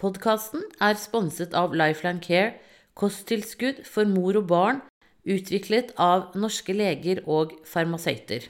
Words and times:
Podkasten 0.00 0.62
er 0.80 0.94
sponset 0.96 1.52
av 1.52 1.74
Lifeline 1.76 2.22
Care, 2.24 2.54
kosttilskudd 2.96 3.82
for 3.84 4.08
mor 4.08 4.38
og 4.40 4.46
barn, 4.48 4.78
utviklet 5.28 5.90
av 6.00 6.32
norske 6.40 6.72
leger 6.72 7.20
og 7.28 7.52
farmasøyter. 7.68 8.46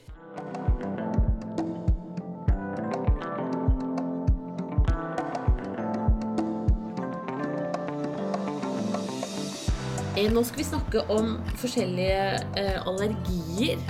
Eh, 10.15 10.31
Nå 10.31 10.47
skal 10.47 10.63
vi 10.63 10.71
snakke 10.71 11.03
om 11.11 11.41
forskjellige 11.59 12.25
eh, 12.63 12.79
allergier. 12.87 13.83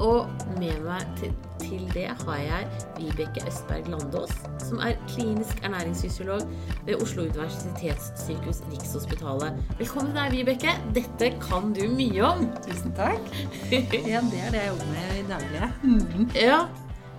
Og 0.00 0.32
med 0.56 0.80
meg 0.88 1.04
til, 1.20 1.36
til 1.72 1.86
det 1.94 2.08
har 2.24 2.40
jeg 2.42 2.66
Vibeke 2.98 3.40
Østberg 3.48 3.86
Landås, 3.88 4.32
som 4.60 4.80
er 4.84 4.98
klinisk 5.08 5.62
ernæringsfysiolog 5.64 6.42
ved 6.86 7.00
Oslo 7.00 7.24
universitetssykehus 7.24 8.60
Rikshospitalet. 8.72 9.56
Velkommen 9.78 10.10
til 10.12 10.18
deg, 10.20 10.34
Vibeke. 10.36 10.74
Dette 10.96 11.30
kan 11.40 11.72
du 11.76 11.86
mye 11.96 12.26
om. 12.28 12.44
Tusen 12.66 12.92
takk. 12.98 13.24
Ja, 13.72 13.80
det 13.88 14.42
er 14.42 14.52
det 14.52 14.60
jeg 14.60 14.68
jobber 14.68 14.90
med 14.92 15.16
i 15.16 15.24
daglige. 15.30 15.70
Mm. 15.82 16.26
Ja, 16.36 16.58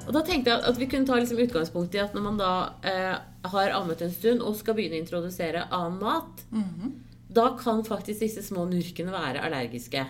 og 0.04 0.14
da 0.18 0.22
tenkte 0.28 0.54
jeg 0.54 0.68
at 0.70 0.80
vi 0.82 0.90
kunne 0.92 1.08
ta 1.10 1.18
liksom 1.18 1.42
utgangspunkt 1.48 1.96
i 1.98 2.04
at 2.04 2.14
når 2.14 2.28
man 2.30 2.38
da 2.42 2.52
eh, 2.86 3.16
har 3.56 3.74
ammet 3.80 4.04
en 4.06 4.14
stund 4.14 4.44
og 4.46 4.58
skal 4.60 4.78
begynne 4.78 5.00
å 5.00 5.06
introdusere 5.06 5.66
annen 5.74 5.98
mat, 6.04 6.46
Mhm. 6.54 6.94
da 7.34 7.56
kan 7.58 7.82
faktisk 7.88 8.20
disse 8.22 8.44
små 8.46 8.68
nurkene 8.70 9.10
være 9.16 9.42
allergiske. 9.42 10.04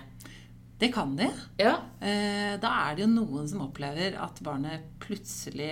Det 0.83 0.91
kan 0.93 1.15
de. 1.15 1.29
Ja, 1.63 1.77
Eh, 2.03 2.57
Da 2.59 2.69
er 2.91 2.95
det 2.97 3.05
jo 3.05 3.11
noen 3.13 3.47
som 3.47 3.61
opplever 3.63 4.17
at 4.19 4.41
barnet 4.43 4.81
plutselig 4.99 5.69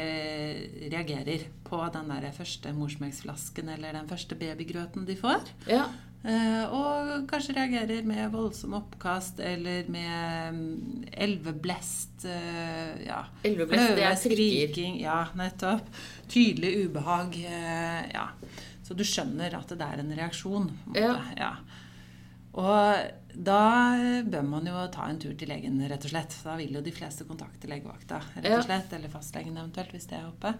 reagerer 0.92 1.44
på 1.68 1.82
den 1.94 2.08
der 2.12 2.32
første 2.36 2.72
morsmelksflasken 2.76 3.70
eller 3.76 3.94
den 4.00 4.08
første 4.10 4.38
babygrøten 4.40 5.05
de 5.08 5.16
får. 5.20 5.52
ja, 5.68 5.86
Eh, 6.24 6.66
Og 6.70 7.24
kanskje 7.28 7.55
reagerer 7.58 8.04
med 8.05 8.27
voldsom 8.32 8.76
oppkast 8.77 9.40
eller 9.41 9.88
med 9.90 10.54
mm, 10.54 11.05
elveblest. 11.18 12.26
eh, 12.26 13.07
Ja. 13.07 13.24
Elveblest, 13.44 13.96
det 13.96 14.04
er 14.05 14.16
skriking. 14.16 15.00
Ja, 15.02 15.26
nettopp. 15.35 15.82
Tydelig 16.30 16.85
ubehag. 16.85 17.34
eh, 17.44 18.12
Ja. 18.13 18.28
Så 18.84 18.94
du 18.96 19.04
skjønner 19.04 19.54
at 19.57 19.68
det 19.70 19.82
er 19.82 20.00
en 20.00 20.13
reaksjon. 20.16 20.70
Ja. 20.94 21.16
ja. 21.38 21.55
Og 22.52 23.32
da 23.32 23.62
bør 24.27 24.44
man 24.44 24.68
jo 24.68 24.84
ta 24.91 25.07
en 25.07 25.20
tur 25.21 25.34
til 25.40 25.52
legen, 25.54 25.80
rett 25.88 26.07
og 26.07 26.12
slett. 26.12 26.35
Da 26.44 26.57
vil 26.60 26.76
jo 26.76 26.84
de 26.84 26.94
fleste 26.96 27.27
kontakte 27.27 27.70
legevakta, 27.71 28.20
rett 28.38 28.57
og 28.57 28.66
slett. 28.68 28.96
Eller 28.98 29.13
fastlegen 29.13 29.55
eventuelt, 29.55 29.94
hvis 29.96 30.10
det 30.12 30.20
er 30.20 30.27
oppe. 30.27 30.55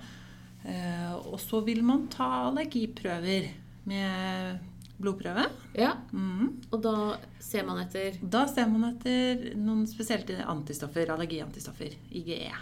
Eh, 0.64 1.14
og 1.26 1.40
så 1.42 1.60
vil 1.66 1.82
man 1.84 2.06
ta 2.14 2.30
allergiprøver 2.48 3.50
med 3.90 4.68
blodprøve. 5.02 5.48
ja. 5.76 5.96
Mm. 6.14 6.62
Og 6.72 6.82
da 6.84 6.96
ser 7.42 7.66
man 7.66 7.82
etter 7.82 8.20
Da 8.22 8.46
ser 8.48 8.68
man 8.70 8.86
etter 8.92 9.56
noen 9.58 9.88
spesielt 9.90 10.30
antistoffer, 10.30 11.10
allergiantistoffer, 11.10 11.98
IGE. 12.12 12.54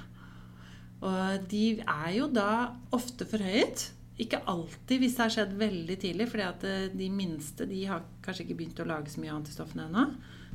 Og 1.03 1.50
de 1.52 1.66
er 1.83 2.11
jo 2.16 2.27
da 2.31 2.75
ofte 2.95 3.27
forhøyet. 3.27 3.89
Ikke 4.20 4.42
alltid 4.52 5.00
hvis 5.00 5.16
det 5.16 5.23
har 5.25 5.34
skjedd 5.38 5.56
veldig 5.59 5.95
tidlig, 6.02 6.28
fordi 6.31 6.45
at 6.48 6.66
eh, 6.67 6.89
de 6.92 7.08
minste 7.14 7.67
de 7.70 7.86
har 7.88 8.03
kanskje 8.25 8.45
ikke 8.45 8.59
begynt 8.59 8.84
å 8.84 8.89
lage 8.89 9.14
så 9.14 9.23
mye 9.23 9.38
antistoffene 9.38 9.88
ennå. 9.88 10.06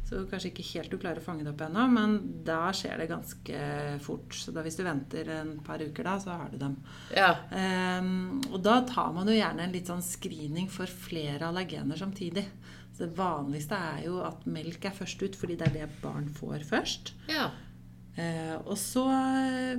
Så 0.04 0.26
kanskje 0.28 0.50
ikke 0.50 0.66
helt 0.74 0.92
du 0.92 0.98
klarer 1.00 1.22
å 1.22 1.24
fange 1.24 1.46
det 1.46 1.54
opp 1.54 1.62
ennå, 1.64 1.86
men 1.88 2.16
da 2.44 2.68
skjer 2.76 3.00
det 3.00 3.08
ganske 3.08 3.60
fort. 4.04 4.36
Så 4.36 4.52
da 4.52 4.60
hvis 4.66 4.76
du 4.76 4.82
venter 4.84 5.30
en 5.38 5.54
par 5.64 5.80
uker 5.80 6.04
da, 6.04 6.18
så 6.20 6.36
har 6.42 6.52
du 6.52 6.58
dem. 6.60 6.76
Ja. 7.16 7.30
Um, 7.48 8.42
og 8.50 8.58
da 8.66 8.82
tar 8.88 9.14
man 9.16 9.30
jo 9.32 9.36
gjerne 9.38 9.64
en 9.64 9.72
litt 9.72 9.88
sånn 9.88 10.04
screening 10.04 10.68
for 10.72 10.90
flere 11.08 11.48
allergener 11.48 11.96
samtidig. 11.96 12.44
Så 12.92 13.06
det 13.06 13.16
vanligste 13.16 13.80
er 13.80 14.04
jo 14.04 14.20
at 14.26 14.44
melk 14.44 14.84
er 14.84 14.94
først 14.94 15.24
ut, 15.24 15.38
fordi 15.40 15.56
det 15.58 15.70
er 15.70 15.78
det 15.80 16.02
barn 16.04 16.28
får 16.36 16.68
først. 16.68 17.16
ja. 17.32 17.48
Eh, 18.16 18.54
og 18.64 18.76
så 18.78 19.04
eh, 19.10 19.78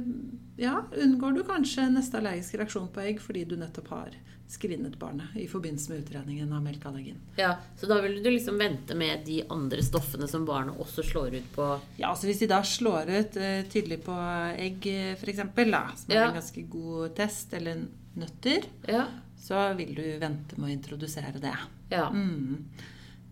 ja, 0.59 0.81
unngår 1.01 1.37
du 1.37 1.43
kanskje 1.47 1.89
neste 1.93 2.17
allergisk 2.19 2.57
reaksjon 2.59 2.89
på 2.91 3.03
egg 3.07 3.21
fordi 3.23 3.45
du 3.47 3.55
nettopp 3.59 3.87
har 3.93 4.15
screenet 4.51 4.97
barnet 5.01 5.33
i 5.41 5.47
forbindelse 5.49 5.89
med 5.89 6.03
utredningen 6.03 6.51
av 6.53 6.61
melkeallergien. 6.61 7.17
Ja, 7.39 7.55
Så 7.79 7.87
da 7.89 7.97
vil 8.03 8.19
du 8.21 8.27
liksom 8.29 8.59
vente 8.61 8.93
med 8.95 9.23
de 9.25 9.39
andre 9.49 9.81
stoffene 9.81 10.27
som 10.29 10.43
barnet 10.45 10.77
også 10.83 11.01
slår 11.07 11.33
ut 11.39 11.47
på 11.55 11.69
Ja, 11.97 12.11
altså 12.11 12.27
Hvis 12.27 12.43
de 12.43 12.47
da 12.51 12.59
slår 12.61 13.09
ut 13.09 13.37
eh, 13.41 13.63
tydelig 13.71 14.03
på 14.05 14.17
egg, 14.59 14.85
f.eks., 15.17 15.39
som 15.39 16.11
er 16.13 16.19
Ja. 16.19 16.27
en 16.27 16.37
ganske 16.41 16.61
god 16.69 17.15
test, 17.17 17.53
eller 17.57 17.87
nøtter, 18.15 18.67
Ja. 18.87 19.07
så 19.41 19.73
vil 19.77 19.95
du 19.95 20.03
vente 20.19 20.59
med 20.59 20.69
å 20.69 20.73
introdusere 20.77 21.39
det. 21.41 21.55
Ja. 21.89 22.09
Mm, 22.11 22.65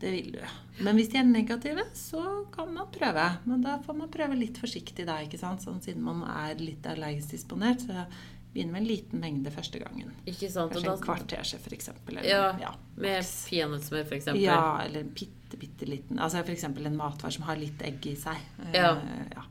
det 0.01 0.11
vil 0.11 0.31
du. 0.35 0.41
Men 0.83 0.97
hvis 0.97 1.09
de 1.13 1.19
er 1.21 1.27
negative, 1.27 1.85
så 1.95 2.21
kan 2.53 2.71
man 2.73 2.89
prøve. 2.91 3.25
Men 3.45 3.63
da 3.63 3.77
får 3.85 3.97
man 3.97 4.11
prøve 4.11 4.37
litt 4.39 4.57
forsiktig, 4.59 5.05
da, 5.07 5.19
ikke 5.23 5.39
sant? 5.39 5.63
Sånn, 5.63 5.81
siden 5.83 6.03
man 6.03 6.23
er 6.27 6.59
litt 6.59 6.85
allergisk 6.89 7.35
disponert. 7.37 7.85
Så 7.85 8.05
begynn 8.53 8.73
med 8.73 8.83
en 8.83 8.87
liten 8.87 9.21
mengde 9.21 9.53
første 9.53 9.79
gangen. 9.81 10.11
Ikke 10.29 10.49
sant? 10.51 10.73
Kanskje 10.75 10.91
en 10.91 10.99
da, 10.99 11.05
kvart 11.05 11.25
teskje, 11.31 11.59
f.eks. 11.61 11.89
ja, 12.27 12.73
med 13.01 13.31
peanøttsmør, 13.49 14.11
eksempel. 14.19 14.43
Ja, 14.43 14.59
eller 14.83 15.05
en 15.05 15.13
bitte, 15.15 15.57
bitte 15.61 15.87
liten 15.89 16.21
Altså 16.21 16.43
f.eks. 16.43 16.67
en 16.69 16.99
matvare 16.99 17.33
som 17.33 17.47
har 17.47 17.57
litt 17.57 17.81
egg 17.85 18.05
i 18.09 18.13
seg. 18.19 18.43
Ja. 18.75 18.93
Uh, 18.99 19.25
ja. 19.33 19.47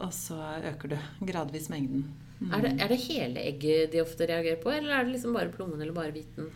Og 0.00 0.12
så 0.16 0.40
øker 0.72 0.94
du 0.94 0.98
gradvis 1.28 1.68
mengden. 1.70 2.08
Mm. 2.40 2.50
Er, 2.56 2.64
det, 2.64 2.74
er 2.80 2.90
det 2.90 3.00
hele 3.04 3.46
egget 3.46 3.94
de 3.94 4.02
ofte 4.02 4.26
reagerer 4.26 4.60
på, 4.62 4.72
eller 4.72 4.96
er 4.96 5.06
det 5.06 5.14
liksom 5.14 5.36
bare 5.36 5.52
plommen 5.54 5.80
eller 5.80 5.94
bare 5.94 6.14
hviten? 6.14 6.48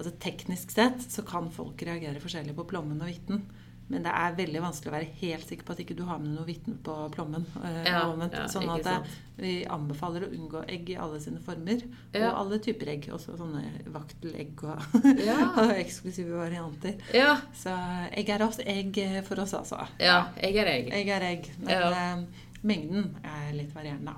Altså 0.00 0.14
Teknisk 0.22 0.72
sett 0.72 1.02
så 1.12 1.22
kan 1.28 1.50
folk 1.52 1.82
reagere 1.84 2.20
forskjellig 2.22 2.54
på 2.56 2.64
plommen 2.70 3.00
og 3.04 3.10
hvitten. 3.10 3.42
Men 3.90 4.04
det 4.06 4.10
er 4.14 4.36
veldig 4.38 4.60
vanskelig 4.62 4.90
å 4.92 4.94
være 4.94 5.14
helt 5.18 5.48
sikker 5.50 5.66
på 5.66 5.72
at 5.74 5.80
ikke 5.82 5.96
du 5.98 6.04
har 6.06 6.20
med 6.22 6.30
noe 6.36 6.44
hvitten 6.46 6.76
på 6.86 6.92
plommen. 7.10 7.42
eh, 7.58 7.80
Ja, 7.88 8.04
ja, 8.14 8.44
sånn 8.46 8.68
at 8.70 8.84
det, 8.86 8.92
vi 9.40 9.54
anbefaler 9.66 10.28
å 10.28 10.30
unngå 10.30 10.62
egg 10.70 10.92
i 10.92 10.96
alle 10.96 11.18
sine 11.18 11.40
former. 11.42 11.82
Ja. 12.14 12.28
Og 12.30 12.38
alle 12.44 12.60
typer 12.62 12.92
egg. 12.94 13.08
Også 13.10 13.34
sånne 13.40 13.64
vaktelegg 13.90 14.62
og, 14.62 14.94
Ja. 15.26 15.40
og 15.64 15.74
eksklusive 15.74 16.38
varianter. 16.38 17.02
Ja. 17.12 17.34
Så 17.52 17.74
egg 18.14 18.30
er 18.30 18.46
også 18.46 18.62
egg 18.64 19.02
for 19.26 19.42
oss, 19.42 19.56
altså. 19.58 19.82
ja 19.98 20.20
egg 20.38 20.56
er 20.62 20.70
egg. 20.76 20.92
Egg 21.02 21.08
er 21.18 21.26
egg. 21.32 21.50
Men 21.58 21.92
eh, 21.92 22.46
mengden 22.62 23.16
er 23.26 23.52
litt 23.58 23.74
varierende. 23.74 24.14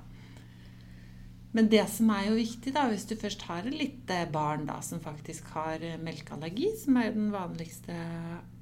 Men 1.53 1.67
det 1.69 1.83
som 1.93 2.09
er 2.09 2.27
jo 2.31 2.37
viktig, 2.39 2.73
da, 2.73 2.87
hvis 2.89 3.05
du 3.09 3.15
først 3.19 3.43
har 3.45 3.67
et 3.69 3.75
lite 3.77 4.19
barn 4.33 4.65
da, 4.65 4.79
som 4.81 5.01
faktisk 5.03 5.51
har 5.53 5.83
eh, 5.85 5.99
melkeallergi, 6.01 6.71
som 6.81 6.97
er 6.97 7.11
den 7.13 7.29
vanligste 7.33 7.97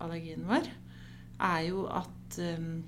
allergien 0.03 0.43
vår, 0.49 0.67
er 1.41 1.61
jo 1.69 1.85
at 1.87 2.35
um, 2.59 2.83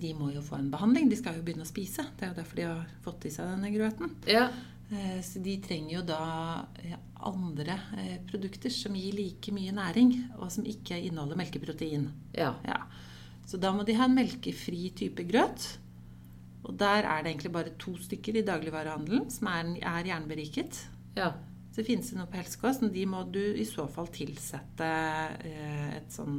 de 0.00 0.14
må 0.18 0.30
jo 0.34 0.40
få 0.42 0.56
en 0.58 0.70
behandling. 0.72 1.10
De 1.12 1.18
skal 1.20 1.36
jo 1.38 1.44
begynne 1.46 1.66
å 1.66 1.68
spise. 1.68 2.06
Det 2.16 2.24
er 2.26 2.32
jo 2.32 2.38
derfor 2.40 2.58
de 2.58 2.64
har 2.70 2.88
fått 3.04 3.28
i 3.28 3.34
seg 3.34 3.52
denne 3.52 3.70
grøten. 3.74 4.16
Ja. 4.26 4.48
Eh, 4.90 5.20
Så 5.22 5.44
de 5.44 5.58
trenger 5.62 5.98
jo 5.98 6.02
da 6.08 6.22
andre 7.24 7.78
produkter 8.28 8.72
som 8.72 8.96
gir 8.98 9.14
like 9.16 9.52
mye 9.54 9.72
næring, 9.76 10.10
og 10.40 10.50
som 10.52 10.66
ikke 10.68 10.98
inneholder 11.04 11.38
melkeprotein. 11.40 12.08
Ja. 12.36 12.54
Ja. 12.66 12.80
Så 13.46 13.60
da 13.60 13.70
må 13.76 13.84
de 13.84 13.96
ha 13.96 14.08
en 14.08 14.16
melkefri 14.16 14.88
type 14.96 15.24
grøt. 15.28 15.76
Og 16.64 16.76
der 16.80 17.04
er 17.04 17.22
det 17.22 17.32
egentlig 17.34 17.52
bare 17.52 17.74
to 17.78 17.92
stykker 18.00 18.38
i 18.40 18.44
dagligvarehandelen 18.46 19.26
som 19.30 19.50
er, 19.52 19.74
er 19.82 20.06
jernberiket. 20.12 20.84
ja. 21.16 21.32
Så 21.74 21.80
det 21.82 21.88
finnes 21.88 22.06
det 22.06 22.16
noe 22.20 22.28
på 22.30 22.38
helsekost, 22.38 22.82
men 22.84 22.92
de 22.94 23.02
må 23.10 23.24
du 23.34 23.40
i 23.58 23.64
så 23.66 23.88
fall 23.90 24.06
tilsette 24.14 24.86
eh, 25.42 25.96
et 25.96 26.12
sånn 26.14 26.36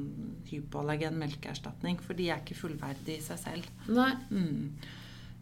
hypoallergen 0.47 1.17
melkeerstatning, 1.19 1.97
for 1.99 2.15
de 2.15 2.29
er 2.31 2.39
ikke 2.39 2.55
fullverdige 2.55 3.17
i 3.19 3.25
seg 3.25 3.41
selv. 3.41 3.67
Nei. 3.91 4.13
Mm. 4.31 4.69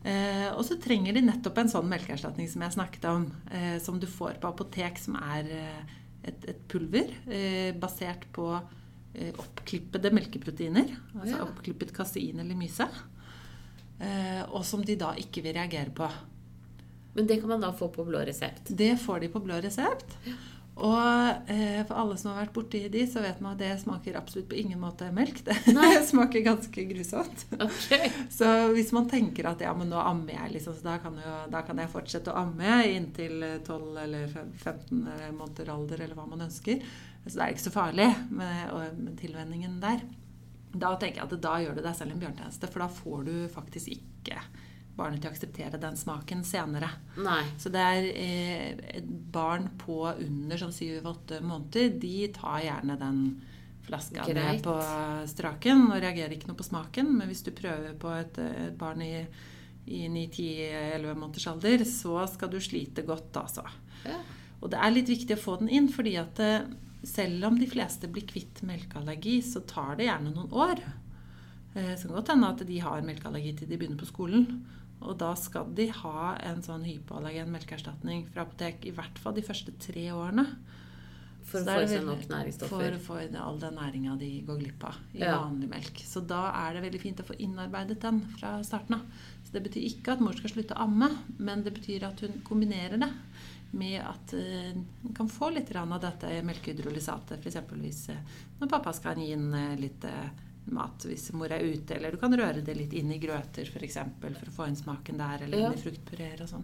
Eh, 0.01 0.47
og 0.57 0.63
så 0.65 0.79
trenger 0.81 1.13
de 1.13 1.21
nettopp 1.27 1.61
en 1.61 1.69
sånn 1.75 1.85
melkeerstatning 1.93 2.49
som 2.49 2.65
jeg 2.65 2.73
snakket 2.79 3.05
om, 3.11 3.27
eh, 3.53 3.77
som 3.85 4.01
du 4.01 4.07
får 4.09 4.41
på 4.41 4.49
apotek, 4.49 4.97
som 4.97 5.13
er 5.21 5.53
eh, 5.61 5.93
et, 6.25 6.49
et 6.55 6.65
pulver 6.73 7.13
eh, 7.29 7.69
basert 7.77 8.25
på 8.33 8.49
eh, 8.57 9.29
oppklippede 9.45 10.09
melkeproteiner. 10.17 10.89
Altså 11.19 11.37
Ja. 11.37 11.45
oppklippet 11.45 11.93
kasein 11.93 12.41
eller 12.41 12.57
myse. 12.57 12.89
Eh, 14.03 14.41
og 14.51 14.65
som 14.67 14.83
de 14.85 14.97
da 14.99 15.13
ikke 15.19 15.43
vil 15.45 15.55
reagere 15.55 15.93
på. 15.95 16.09
Men 17.13 17.29
det 17.29 17.39
kan 17.41 17.53
man 17.53 17.61
da 17.61 17.71
få 17.77 17.91
på 17.93 18.05
blå 18.07 18.23
resept. 18.25 18.73
Det 18.73 18.95
får 18.99 19.23
de 19.23 19.29
på 19.31 19.41
blå 19.43 19.59
resept. 19.63 20.17
Og 20.73 21.51
eh, 21.53 21.83
for 21.85 21.99
alle 22.01 22.15
som 22.17 22.31
har 22.31 22.39
vært 22.41 22.55
borti 22.55 22.79
de, 22.89 23.03
så 23.05 23.21
vet 23.21 23.37
man 23.45 23.53
at 23.53 23.61
det 23.61 23.75
smaker 23.83 24.17
absolutt 24.17 24.47
på 24.49 24.57
ingen 24.57 24.81
måte 24.81 25.11
melk. 25.13 25.43
Det 25.45 25.91
smaker 26.09 26.41
ganske 26.47 26.85
grusomt. 26.89 27.45
Okay. 27.53 28.09
Så 28.39 28.49
hvis 28.73 28.89
man 28.95 29.05
tenker 29.11 29.51
at 29.51 29.61
ja, 29.61 29.75
men 29.77 29.93
nå 29.93 30.01
ammer 30.01 30.33
jeg, 30.33 30.55
liksom, 30.55 30.73
så 30.79 30.87
da 30.87 30.97
kan, 31.03 31.19
jo, 31.21 31.35
da 31.53 31.61
kan 31.67 31.77
jeg 31.77 31.93
fortsette 31.93 32.33
å 32.33 32.41
amme 32.41 32.79
inntil 32.89 33.45
12 33.61 34.01
eller 34.07 34.33
15 34.33 35.05
måneder 35.37 35.69
alder, 35.75 36.01
eller 36.07 36.17
hva 36.17 36.25
man 36.31 36.47
ønsker, 36.47 36.81
så 37.27 37.37
det 37.37 37.45
er 37.45 37.53
ikke 37.53 37.67
så 37.67 37.77
farlig 37.77 38.09
med, 38.33 38.73
med 38.97 39.13
tilvenningen 39.21 39.77
der. 39.83 40.01
Da 40.73 40.95
tenker 40.97 41.21
jeg 41.21 41.29
at 41.29 41.41
da 41.45 41.55
gjør 41.61 41.77
du 41.77 41.83
deg 41.85 41.95
selv 41.97 42.15
en 42.15 42.21
bjørntjeneste, 42.21 42.69
for 42.73 42.83
da 42.83 42.89
får 42.91 43.25
du 43.27 43.33
faktisk 43.53 43.93
ikke 43.93 44.39
barnet 44.97 45.23
til 45.23 45.29
å 45.29 45.33
akseptere 45.33 45.79
den 45.81 45.95
smaken 45.97 46.43
senere. 46.45 46.89
Nei. 47.21 47.41
Så 47.61 47.71
det 47.73 47.81
er 47.81 48.07
eh, 48.13 48.99
barn 49.33 49.71
på 49.81 50.03
under 50.11 50.61
sånn 50.61 50.75
syv-åtte 50.75 51.41
måneder, 51.45 51.95
de 52.01 52.27
tar 52.35 52.61
gjerne 52.65 52.97
den 53.01 53.23
flaska 53.83 54.25
Greit. 54.27 54.37
ned 54.37 54.61
på 54.63 54.75
straken 55.27 55.89
og 55.89 55.97
reagerer 55.99 56.37
ikke 56.37 56.51
noe 56.51 56.59
på 56.59 56.67
smaken. 56.67 57.09
Men 57.17 57.29
hvis 57.31 57.43
du 57.45 57.51
prøver 57.55 57.97
på 57.99 58.13
et, 58.15 58.39
et 58.39 58.77
barn 58.79 59.01
i, 59.03 59.15
i 59.89 60.05
9-10-11 60.07 61.17
måneders 61.17 61.49
alder, 61.51 61.85
så 61.89 62.23
skal 62.31 62.53
du 62.53 62.61
slite 62.63 63.05
godt, 63.07 63.33
altså. 63.41 63.65
Ja. 64.07 64.21
Og 64.63 64.71
det 64.71 64.79
er 64.79 64.95
litt 64.95 65.11
viktig 65.11 65.35
å 65.35 65.43
få 65.43 65.57
den 65.59 65.73
inn, 65.73 65.89
fordi 65.91 66.15
at 66.21 66.39
eh, 66.43 66.69
selv 67.03 67.45
om 67.49 67.57
de 67.59 67.67
fleste 67.69 68.07
blir 68.11 68.25
kvitt 68.27 68.61
melkeallergi, 68.67 69.39
så 69.45 69.63
tar 69.67 69.97
det 69.99 70.07
gjerne 70.07 70.31
noen 70.33 70.53
år. 70.55 70.83
Det 71.73 71.97
Så 71.99 72.07
kan 72.07 72.15
godt 72.15 72.31
hende 72.31 72.51
at 72.53 72.63
de 72.67 72.79
har 72.79 73.05
melkeallergi 73.05 73.55
til 73.57 73.69
de 73.69 73.77
begynner 73.77 73.99
på 73.99 74.09
skolen. 74.09 74.47
Og 75.03 75.17
da 75.19 75.33
skal 75.35 75.73
de 75.75 75.89
ha 75.91 76.35
en 76.47 76.61
sånn 76.63 76.85
hypoallergen 76.87 77.51
melkeerstatning 77.51 78.27
fra 78.31 78.45
apotek 78.45 78.85
i 78.87 78.93
hvert 78.95 79.19
fall 79.19 79.35
de 79.35 79.43
første 79.43 79.73
tre 79.83 80.05
årene. 80.15 80.45
For 81.45 81.61
å 81.61 81.65
få 81.67 81.81
i 81.83 81.87
seg 81.91 82.05
nok 82.07 82.23
næringsstoffer. 82.31 82.69
For 82.69 82.97
å 82.97 83.01
få 83.07 83.17
all 83.43 83.59
den 83.61 83.75
næringa 83.77 84.17
de 84.19 84.29
går 84.47 84.59
glipp 84.61 84.83
av 84.89 84.95
i 85.13 85.19
Ja. 85.19 85.37
vanlig 85.41 85.69
melk. 85.69 85.99
Så 86.05 86.25
da 86.25 86.51
er 86.67 86.73
det 86.73 86.83
veldig 86.85 87.01
fint 87.01 87.19
å 87.19 87.27
få 87.27 87.35
innarbeidet 87.39 87.99
den 88.01 88.21
fra 88.37 88.63
starten 88.63 88.95
av. 88.95 89.01
Så 89.45 89.51
det 89.53 89.63
betyr 89.63 89.85
ikke 89.89 90.13
at 90.13 90.19
mor 90.23 90.33
skal 90.33 90.49
slutte 90.49 90.73
å 90.75 90.83
amme, 90.87 91.09
men 91.37 91.63
det 91.63 91.73
betyr 91.73 92.03
at 92.07 92.19
hun 92.21 92.41
kombinerer 92.43 92.97
det 92.97 93.11
med 93.73 94.01
at 94.01 94.33
eh, 94.33 94.73
hun 95.01 95.13
kan 95.15 95.29
få 95.29 95.49
litt 95.49 95.75
av 95.75 95.99
dette 96.01 96.41
melkehydrolysatet. 96.43 97.39
F.eks. 97.39 98.09
eh, 98.09 98.17
når 98.59 98.69
pappa 98.69 98.93
skal 98.93 99.17
gi 99.17 99.31
inn 99.33 99.53
eh, 99.53 99.75
litt 99.79 100.05
mat 100.71 101.03
hvis 101.05 101.31
mor 101.35 101.51
er 101.51 101.59
ute, 101.65 101.95
eller 101.97 102.11
du 102.11 102.17
kan 102.21 102.33
røre 102.37 102.61
det 102.63 102.75
litt 102.77 102.93
inn 102.93 103.11
i 103.11 103.19
grøter 103.19 103.67
f.eks. 103.67 103.97
For, 104.21 104.29
for 104.39 104.49
å 104.51 104.55
få 104.57 104.67
inn 104.69 104.79
smaken 104.79 105.17
der, 105.19 105.43
eller 105.43 105.57
Ja. 105.59 105.71
inn 105.71 105.79
i 105.79 105.81
fruktpureer 105.81 106.41
og 106.45 106.49
sånn. 106.49 106.63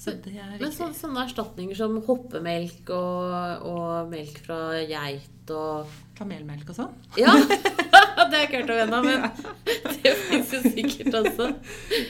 Så 0.00 0.14
det 0.24 0.32
er 0.32 0.54
Men 0.56 0.70
så, 0.72 0.88
sånne 0.96 1.26
erstatninger 1.26 1.76
som 1.76 1.98
hoppemelk 2.06 2.88
og, 2.96 3.66
og 3.68 4.12
melk 4.12 4.38
fra 4.46 4.60
geit 4.88 5.50
og 5.50 5.90
Kamelmelk 6.20 6.68
og 6.68 6.76
sånn. 6.76 6.96
Ja! 7.16 7.32
det 7.40 7.94
har 8.20 8.34
jeg 8.34 8.48
ikke 8.50 8.58
hørt 8.60 8.72
om 8.74 8.80
ennå, 8.82 8.98
men 9.06 9.22
det 10.02 10.10
fins 10.26 10.50
jo 10.52 10.60
sikkert 10.66 11.14
også. 11.22 11.46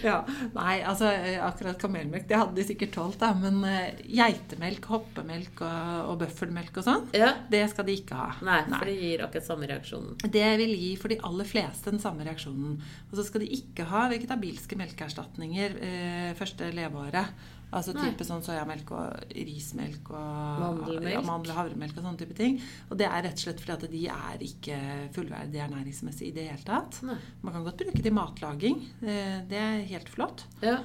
Ja, 0.03 0.17
Nei, 0.57 0.81
altså 0.83 1.13
eh, 1.13 1.37
akkurat 1.47 1.79
kamelmelk 1.79 2.27
det 2.27 2.41
hadde 2.41 2.59
de 2.59 2.65
sikkert 2.67 2.91
tålt, 2.97 3.21
da. 3.23 3.31
Men 3.39 3.61
uh, 3.63 4.01
geitemelk, 4.03 4.89
hoppemelk 4.91 5.63
og, 5.63 5.93
og 6.11 6.19
bøffelmelk 6.25 6.83
og 6.83 6.89
sånn, 6.89 7.07
Ja. 7.15 7.37
det 7.55 7.63
skal 7.71 7.87
de 7.87 7.95
ikke 8.01 8.19
ha. 8.19 8.33
Nei, 8.47 8.59
for 8.73 8.91
det 8.91 8.97
gir 8.99 9.25
akkurat 9.29 9.47
samme 9.47 9.71
reaksjonen. 9.71 10.19
Det 10.27 10.49
vil 10.65 10.75
gi 10.75 10.91
for 10.99 11.15
de 11.15 11.21
aller 11.31 11.51
fleste 11.55 11.95
den 11.95 12.03
samme 12.03 12.27
reaksjonen. 12.27 12.77
Og 13.13 13.17
så 13.19 13.29
skal 13.31 13.47
de 13.47 13.53
ikke 13.61 13.87
ha 13.93 14.09
vegetabilske 14.11 14.79
melkeerstatninger 14.81 15.79
uh, 15.79 16.29
første 16.39 16.75
leveåret. 16.75 17.49
Altså 17.73 17.93
Nei. 17.95 18.09
type 18.11 18.25
sånn 18.27 18.43
soyamelk 18.43 18.91
og 18.91 19.35
rismelk 19.37 20.11
og 20.11 20.61
Mandelmelk. 20.61 21.13
Ja, 21.13 21.21
mandel- 21.23 21.55
havremelk 21.55 21.97
og 21.97 22.03
sånne 22.05 22.19
type 22.19 22.35
ting. 22.35 22.61
Og 22.91 22.99
det 22.99 23.07
er 23.07 23.23
rett 23.23 23.39
og 23.39 23.45
slett 23.45 23.61
fordi 23.63 23.77
at 23.77 23.91
de 23.93 24.05
er 24.09 24.39
ikke 24.43 24.79
fullverdige 25.15 25.63
ernæringsmessig 25.69 26.29
i 26.29 26.35
det 26.35 26.49
hele 26.51 26.65
tatt. 26.67 26.99
Nei. 27.07 27.17
Man 27.43 27.53
kan 27.55 27.65
godt 27.65 27.79
bruke 27.85 28.03
det 28.03 28.07
i 28.11 28.17
matlaging. 28.17 28.81
eh, 29.03 29.43
Det 29.47 29.59
er 29.59 29.85
helt 29.87 30.09
flott. 30.09 30.45
Ja. 30.63 30.79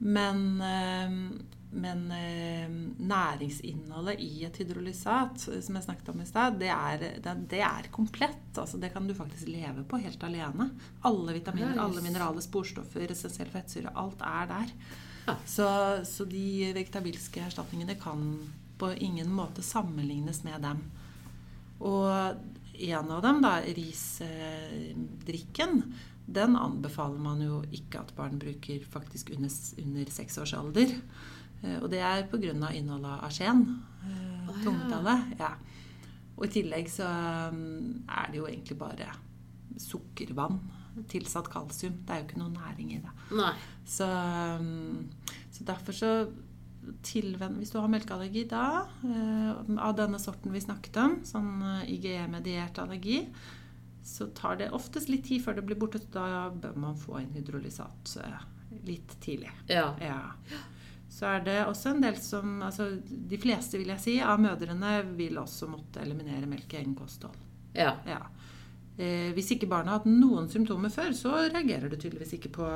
Men, 0.00 0.60
eh, 0.60 1.42
men 1.74 2.10
eh, 2.12 2.68
næringsinnholdet 3.12 4.18
i 4.20 4.44
et 4.46 4.56
hydrolysat, 4.60 5.38
som 5.62 5.76
jeg 5.78 5.84
snakket 5.86 6.08
om 6.12 6.20
i 6.20 6.26
stad, 6.28 6.58
det, 6.60 6.72
det, 7.24 7.34
det 7.52 7.60
er 7.64 7.88
komplett. 7.94 8.50
Altså, 8.56 8.80
det 8.80 8.92
kan 8.92 9.06
du 9.08 9.14
faktisk 9.14 9.48
leve 9.48 9.84
på 9.88 10.00
helt 10.02 10.22
alene. 10.26 10.70
Alle 11.04 11.32
vitaminer, 11.38 11.70
Nice. 11.76 11.80
alle 11.86 12.02
mineraler, 12.04 12.44
sporstoffer, 12.44 13.10
essensiell 13.14 13.48
fettsyre. 13.52 13.92
Alt 13.94 14.20
er 14.26 14.50
der. 14.52 14.74
Ja. 15.26 15.36
Så, 15.46 15.66
så 16.08 16.24
de 16.26 16.72
vegetabilske 16.74 17.40
erstatningene 17.46 17.94
kan 18.00 18.50
på 18.78 18.92
ingen 18.98 19.30
måte 19.34 19.62
sammenlignes 19.62 20.44
med 20.46 20.62
dem. 20.64 20.80
Og 21.82 22.34
en 22.82 23.10
av 23.10 23.22
dem, 23.22 23.42
da, 23.44 23.60
risdrikken, 23.76 24.92
den 26.26 26.56
anbefaler 26.56 27.18
man 27.22 27.42
jo 27.42 27.62
ikke 27.74 28.00
at 28.02 28.14
barn 28.16 28.38
bruker 28.40 28.84
faktisk 28.90 29.30
under, 29.36 29.50
under 29.82 30.10
seks 30.14 30.38
års 30.42 30.54
alder. 30.58 30.88
Eh, 31.62 31.78
Og 31.82 31.90
det 31.92 32.00
er 32.02 32.26
pga. 32.30 32.52
innholdet 32.72 33.10
av 33.10 33.24
arsen. 33.28 33.82
Å, 34.02 34.52
ja. 34.64 35.16
Ja. 35.38 35.52
Og 36.36 36.46
i 36.46 36.52
tillegg 36.56 36.88
så 36.90 37.06
um, 37.52 38.02
er 38.08 38.30
det 38.32 38.38
jo 38.40 38.46
egentlig 38.48 38.78
bare 38.80 39.08
sukkervann. 39.78 40.58
Tilsatt 41.08 41.48
kalsium. 41.52 42.00
Det 42.06 42.14
er 42.14 42.22
jo 42.22 42.28
ikke 42.28 42.40
noe 42.42 42.54
næring 42.54 42.94
i 42.96 43.02
det. 43.02 43.12
Nei. 43.38 43.52
Så, 43.88 44.08
um, 44.60 45.10
så 45.52 45.68
derfor 45.68 45.96
så 45.96 46.12
tilvenn 47.06 47.60
Hvis 47.60 47.70
du 47.70 47.78
har 47.78 47.90
melkeallergi 47.90 48.44
da, 48.50 48.88
eh, 49.06 49.50
av 49.78 49.94
denne 49.94 50.18
sorten 50.18 50.50
vi 50.50 50.62
snakket 50.62 50.96
om, 50.98 51.12
sånn 51.26 51.52
eh, 51.62 51.92
IGE-mediert 51.94 52.80
allergi, 52.82 53.20
så 54.02 54.26
tar 54.34 54.58
det 54.58 54.72
oftest 54.74 55.10
litt 55.12 55.28
tid 55.28 55.44
før 55.44 55.60
det 55.60 55.66
blir 55.68 55.78
borte. 55.78 56.00
Da 56.10 56.50
bør 56.50 56.74
man 56.82 56.98
få 56.98 57.20
inn 57.20 57.30
hydrolysat 57.36 58.16
eh, 58.24 58.44
litt 58.88 59.14
tidlig. 59.22 59.52
Ja. 59.70 59.92
Ja. 60.02 60.18
Så 61.12 61.28
er 61.28 61.44
det 61.46 61.58
også 61.68 61.92
en 61.92 62.02
del 62.02 62.16
som 62.24 62.62
altså 62.64 62.88
De 63.06 63.38
fleste, 63.38 63.76
vil 63.78 63.92
jeg 63.92 64.02
si, 64.02 64.14
av 64.24 64.40
mødrene 64.42 65.02
vil 65.14 65.38
også 65.38 65.68
måtte 65.70 66.02
eliminere 66.02 66.48
melk 66.50 66.72
i 66.72 66.80
egen 66.80 66.96
kosthold. 66.98 67.36
Ja. 67.76 67.94
Ja. 68.08 68.24
Eh, 68.98 69.30
hvis 69.36 69.54
ikke 69.54 69.68
barnet 69.70 69.92
har 69.92 70.02
hatt 70.02 70.10
noen 70.10 70.48
symptomer 70.52 70.92
før, 70.92 71.14
så 71.16 71.34
reagerer 71.48 71.88
du 71.88 71.96
tydeligvis 71.96 72.36
ikke 72.36 72.52
på 72.58 72.66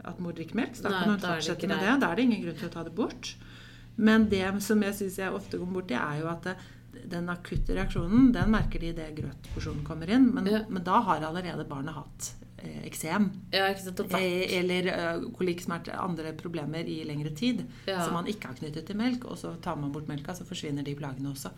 at 0.00 0.20
mor 0.22 0.32
drikker 0.36 0.56
melk. 0.56 0.76
Så 0.76 0.86
da 0.86 0.92
Nei, 0.94 1.00
kan 1.02 1.14
hun 1.14 1.20
det 1.20 1.30
fortsette 1.34 1.70
med 1.70 1.82
det. 1.82 1.94
Da 2.02 2.10
er 2.10 2.20
det 2.20 2.26
ingen 2.28 2.44
grunn 2.44 2.60
til 2.60 2.70
å 2.70 2.74
ta 2.74 2.84
det 2.86 2.94
bort. 2.96 3.34
Men 4.00 4.28
det 4.32 4.44
som 4.64 4.82
jeg 4.86 4.96
syns 4.96 5.18
jeg 5.20 5.34
ofte 5.36 5.58
går 5.60 5.72
bort 5.74 5.90
i, 5.92 5.98
er 5.98 6.20
jo 6.22 6.28
at 6.30 6.46
det, 6.46 6.54
den 7.10 7.28
akutte 7.32 7.74
reaksjonen, 7.76 8.30
den 8.34 8.52
merker 8.52 8.80
de 8.82 8.92
idet 8.94 9.10
grøtporsjonen 9.18 9.82
kommer 9.86 10.10
inn. 10.10 10.30
Men, 10.34 10.46
Ja. 10.46 10.62
men 10.68 10.84
da 10.86 11.00
har 11.00 11.26
allerede 11.26 11.66
barnet 11.68 11.94
hatt 11.94 12.30
eh, 12.58 12.86
eksem. 12.86 13.30
ja, 13.52 13.68
Eh, 13.68 14.58
eller 14.58 14.88
uh, 14.88 15.28
kolikksmerte, 15.36 15.92
andre 15.98 16.32
problemer 16.32 16.84
i 16.84 17.04
lengre 17.04 17.34
tid. 17.34 17.66
Ja. 17.86 18.04
Som 18.04 18.14
man 18.14 18.26
ikke 18.26 18.48
har 18.48 18.54
knyttet 18.54 18.86
til 18.86 18.96
melk. 18.96 19.24
Og 19.24 19.36
så 19.36 19.54
tar 19.60 19.76
man 19.76 19.92
bort 19.92 20.08
melka, 20.08 20.32
så 20.32 20.44
forsvinner 20.44 20.84
de 20.84 20.94
plagene 20.94 21.30
også. 21.30 21.50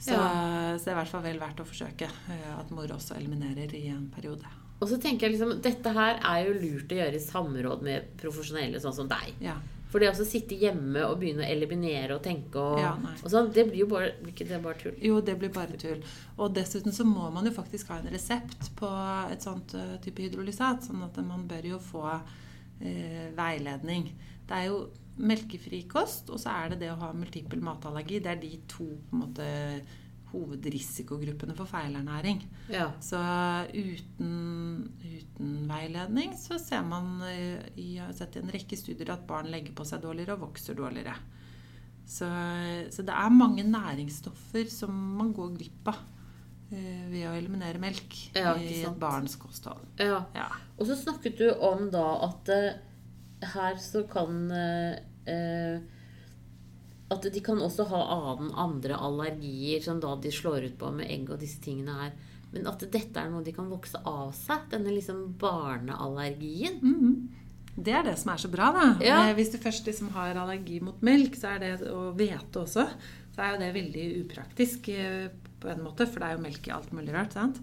Så, 0.00 0.14
Ja. 0.16 0.76
så 0.78 0.84
det 0.86 0.88
er 0.88 0.96
i 0.96 1.00
hvert 1.02 1.12
fall 1.12 1.22
vel 1.26 1.38
verdt 1.42 1.60
å 1.60 1.66
forsøke 1.68 2.08
eh, 2.08 2.46
at 2.58 2.70
mor 2.72 2.88
også 2.88 3.18
eliminerer 3.18 3.74
i 3.76 3.86
en 3.92 4.06
periode. 4.14 4.48
Og 4.80 4.88
så 4.88 4.96
tenker 4.96 5.28
jeg 5.28 5.34
liksom, 5.36 5.58
Dette 5.60 5.92
her 5.92 6.22
er 6.24 6.46
jo 6.46 6.54
lurt 6.56 6.88
å 6.94 6.96
gjøre 7.02 7.18
i 7.18 7.20
samråd 7.20 7.82
med 7.84 8.06
profesjonelle 8.16 8.80
sånn 8.80 8.96
som 8.96 9.10
deg. 9.10 9.34
Ja. 9.44 9.58
For 9.90 9.98
det 10.00 10.08
å 10.12 10.24
sitte 10.24 10.54
hjemme 10.54 11.02
og 11.04 11.18
begynne 11.18 11.42
å 11.42 11.50
eliminere 11.50 12.14
og 12.14 12.22
tenke 12.22 12.62
og, 12.62 12.78
Ja, 12.78 12.92
og 12.94 13.28
sånn, 13.32 13.48
det 13.52 13.64
blir 13.68 13.82
jo 13.82 13.88
bare 13.90 14.12
ikke 14.30 14.46
det 14.48 14.60
bare 14.62 14.78
tull? 14.78 14.94
Jo, 15.02 15.18
det 15.20 15.34
blir 15.36 15.50
bare 15.52 15.76
tull. 15.76 16.00
Og 16.38 16.54
dessuten 16.54 16.94
så 16.94 17.04
må 17.04 17.26
man 17.34 17.44
jo 17.44 17.52
faktisk 17.52 17.90
ha 17.90 17.98
en 17.98 18.08
resept 18.14 18.70
på 18.78 18.88
et 19.34 19.42
sånt 19.42 19.74
eh, 19.74 19.96
type 20.04 20.22
hydrolysat. 20.22 20.86
Sånn 20.86 21.02
at 21.04 21.18
man 21.26 21.44
bør 21.50 21.66
jo 21.74 21.80
få 21.82 22.06
eh, 22.80 23.30
veiledning. 23.36 24.10
Det 24.48 24.56
er 24.56 24.68
jo 24.70 24.82
melkefri 25.20 25.82
kost, 25.90 26.30
og 26.32 26.40
så 26.40 26.52
er 26.54 26.72
det 26.72 26.82
det 26.84 26.92
å 26.92 27.00
ha 27.00 27.10
multiple 27.16 27.60
matallergi. 27.64 28.22
Det 28.24 28.32
er 28.32 28.40
de 28.40 28.54
to 28.70 28.86
på 29.08 29.16
en 29.16 29.24
måte 29.24 29.48
hovedrisikogruppene 30.30 31.56
for 31.58 31.66
feilernæring. 31.66 32.44
Ja. 32.70 32.90
Så 33.02 33.18
uten, 33.74 34.30
uten 35.02 35.50
veiledning 35.70 36.36
så 36.38 36.58
ser 36.62 36.84
man 36.86 37.18
eh, 37.26 37.66
i, 37.82 37.90
sett 38.16 38.38
i 38.38 38.44
en 38.44 38.54
rekke 38.54 38.78
studier 38.78 39.10
at 39.16 39.26
barn 39.28 39.50
legger 39.50 39.74
på 39.76 39.86
seg 39.88 40.04
dårligere 40.04 40.38
og 40.38 40.46
vokser 40.48 40.78
dårligere. 40.78 41.16
Så, 42.10 42.26
så 42.90 43.04
det 43.06 43.14
er 43.14 43.34
mange 43.34 43.62
næringsstoffer 43.66 44.70
som 44.70 44.94
man 45.18 45.34
går 45.34 45.52
glipp 45.58 45.92
av 45.92 46.00
ved 46.70 47.24
å 47.26 47.32
eliminere 47.34 47.80
melk 47.82 48.14
Ja, 48.34 48.52
i 48.56 48.82
et 48.84 48.98
barns 49.00 49.34
kosthold. 49.36 49.82
ja. 49.98 50.20
Ja. 50.34 50.46
Og 50.78 50.86
så 50.86 50.94
snakket 50.96 51.38
du 51.38 51.50
om 51.52 51.88
da 51.90 52.04
at 52.28 52.48
eh, 52.48 52.78
her 53.54 53.74
så 53.82 54.04
kan 54.08 54.50
eh, 54.52 54.98
eh, 55.26 55.80
At 57.10 57.22
de 57.34 57.40
kan 57.42 57.58
også 57.58 57.88
ha 57.90 58.00
annen, 58.14 58.52
andre 58.54 58.94
allergier 58.94 59.82
som 59.82 59.98
da 60.00 60.14
de 60.22 60.30
slår 60.30 60.68
ut 60.68 60.78
på 60.78 60.92
med 60.94 61.10
egg 61.10 61.30
og 61.34 61.40
disse 61.42 61.58
tingene 61.64 61.96
her. 62.04 62.12
Men 62.52 62.66
at 62.70 62.78
dette 62.92 63.18
er 63.18 63.28
noe 63.32 63.42
de 63.42 63.52
kan 63.54 63.66
vokse 63.70 63.98
av 64.06 64.30
seg. 64.34 64.68
Denne 64.70 64.92
liksom 64.94 65.32
barneallergien. 65.38 66.78
Mhm. 66.82 67.28
Det 67.80 67.92
er 67.94 68.02
det 68.04 68.16
som 68.18 68.32
er 68.32 68.36
så 68.42 68.48
bra, 68.50 68.70
da. 68.74 68.86
Ja. 69.04 69.18
Eh, 69.30 69.34
Hvis 69.34 69.50
du 69.52 69.58
først 69.58 69.86
liksom 69.86 70.10
har 70.14 70.34
allergi 70.36 70.80
mot 70.82 71.00
melk, 71.02 71.34
så 71.38 71.54
er 71.56 71.58
det, 71.58 71.88
og 71.88 72.14
hvete 72.18 72.60
også, 72.62 72.86
så 73.34 73.42
er 73.42 73.52
jo 73.54 73.60
det 73.62 73.74
veldig 73.74 74.06
upraktisk 74.24 74.88
eh, 74.88 75.28
på 75.60 75.68
en 75.68 75.82
måte, 75.84 76.06
for 76.08 76.20
det 76.20 76.28
er 76.30 76.36
jo 76.36 76.42
melk 76.42 76.68
i 76.68 76.74
alt 76.74 76.92
mulig 76.92 77.12
rart. 77.14 77.32
sant? 77.32 77.60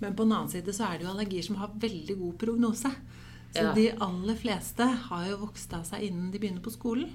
Men 0.00 0.14
på 0.14 0.24
den 0.24 0.32
annen 0.32 0.48
side 0.48 0.72
så 0.72 0.86
er 0.88 0.98
det 0.98 1.04
jo 1.06 1.12
allergier 1.12 1.44
som 1.44 1.56
har 1.56 1.68
veldig 1.68 2.18
god 2.18 2.38
prognose. 2.38 2.90
Så 3.52 3.62
Ja. 3.64 3.72
de 3.74 3.90
aller 4.00 4.34
fleste 4.36 4.86
har 4.86 5.26
jo 5.28 5.36
vokst 5.38 5.72
av 5.74 5.82
seg 5.84 6.02
innen 6.06 6.30
de 6.30 6.38
begynner 6.38 6.62
på 6.62 6.70
skolen. 6.72 7.10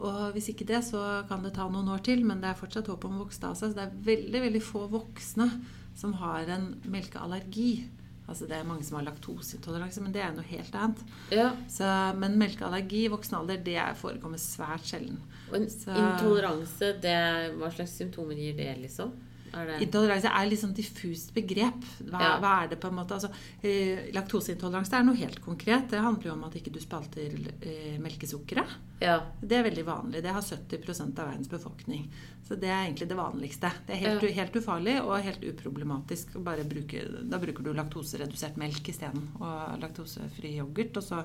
Og 0.00 0.32
hvis 0.32 0.48
ikke 0.54 0.64
det, 0.66 0.82
så 0.84 1.26
kan 1.28 1.42
det 1.42 1.54
ta 1.54 1.68
noen 1.68 1.88
år 1.88 2.02
til, 2.02 2.24
men 2.24 2.40
det 2.40 2.48
er 2.50 2.54
fortsatt 2.66 2.86
håp 2.86 3.04
om 3.04 3.18
å 3.20 3.24
vokse 3.26 3.42
av 3.44 3.54
seg. 3.58 3.70
Så 3.70 3.74
det 3.74 3.84
er 3.84 4.02
veldig, 4.16 4.40
veldig 4.46 4.62
få 4.62 4.88
voksne 4.88 5.48
som 5.94 6.12
har 6.14 6.46
en 6.48 6.80
melkeallergi. 6.86 7.88
Altså 8.28 8.46
Det 8.46 8.52
er 8.58 8.64
mange 8.68 8.84
som 8.84 8.98
har 8.98 9.06
laktoseintoleranse, 9.06 10.00
men 10.02 10.12
det 10.12 10.20
er 10.22 10.32
noe 10.36 10.44
helt 10.44 10.72
annet. 10.76 10.98
Ja. 11.32 11.52
Så, 11.66 12.14
men 12.18 12.36
melkeallergi 12.38 13.04
i 13.06 13.08
voksen 13.08 13.38
alder 13.38 13.56
det 13.56 13.76
er- 13.76 13.94
forekommer 13.94 14.36
svært 14.38 14.84
sjelden. 14.84 15.18
Og 15.50 15.54
en 15.56 15.66
Så- 15.68 15.94
intoleranse, 15.94 17.00
det, 17.00 17.56
hva 17.58 17.70
slags 17.72 17.96
symptomer 17.98 18.36
gir 18.36 18.54
det, 18.56 18.76
liksom? 18.82 19.12
Er 19.54 19.78
Intoleranse 19.80 20.28
er 20.28 20.46
litt 20.50 20.60
sånn 20.60 20.74
diffust 20.74 21.32
begrep. 21.34 21.82
Hva, 22.04 22.20
Ja. 22.20 22.38
hva 22.40 22.52
er 22.64 22.68
det 22.68 22.80
på 22.80 22.88
en 22.88 22.94
måte? 22.94 23.14
Altså, 23.16 23.30
eh, 23.62 24.10
laktoseintoleranse 24.12 24.92
er 24.98 25.02
noe 25.04 25.14
helt 25.16 25.40
konkret. 25.44 25.88
Det 25.90 26.00
handler 26.00 26.24
jo 26.24 26.32
om 26.32 26.44
at 26.44 26.54
ikke 26.54 26.72
du 26.72 26.80
spalter 26.80 27.30
eh, 27.62 27.98
melkesukkeret. 27.98 28.68
Ja. 29.00 29.20
Det 29.40 29.52
er 29.58 29.62
veldig 29.70 29.84
vanlig. 29.86 30.22
Det 30.22 30.32
har 30.32 30.42
70 30.42 31.18
av 31.18 31.28
verdens 31.28 31.48
befolkning. 31.48 32.08
Så 32.48 32.56
det 32.58 32.68
er 32.68 32.86
egentlig 32.86 33.08
det 33.08 33.16
vanligste. 33.16 33.70
Det 33.86 33.94
er 33.96 34.02
helt, 34.08 34.22
Ja. 34.22 34.42
helt 34.42 34.52
ufarlig 34.56 35.00
og 35.04 35.22
helt 35.22 35.40
uproblematisk. 35.44 36.32
Bare 36.42 36.64
bruke, 36.64 37.28
da 37.28 37.38
bruker 37.38 37.62
du 37.62 37.72
laktoseredusert 37.74 38.56
melk 38.56 38.82
isteden. 38.88 39.28
Og 39.40 39.80
laktosefri 39.80 40.56
yoghurt. 40.58 40.96
Og 40.96 41.02
så, 41.02 41.24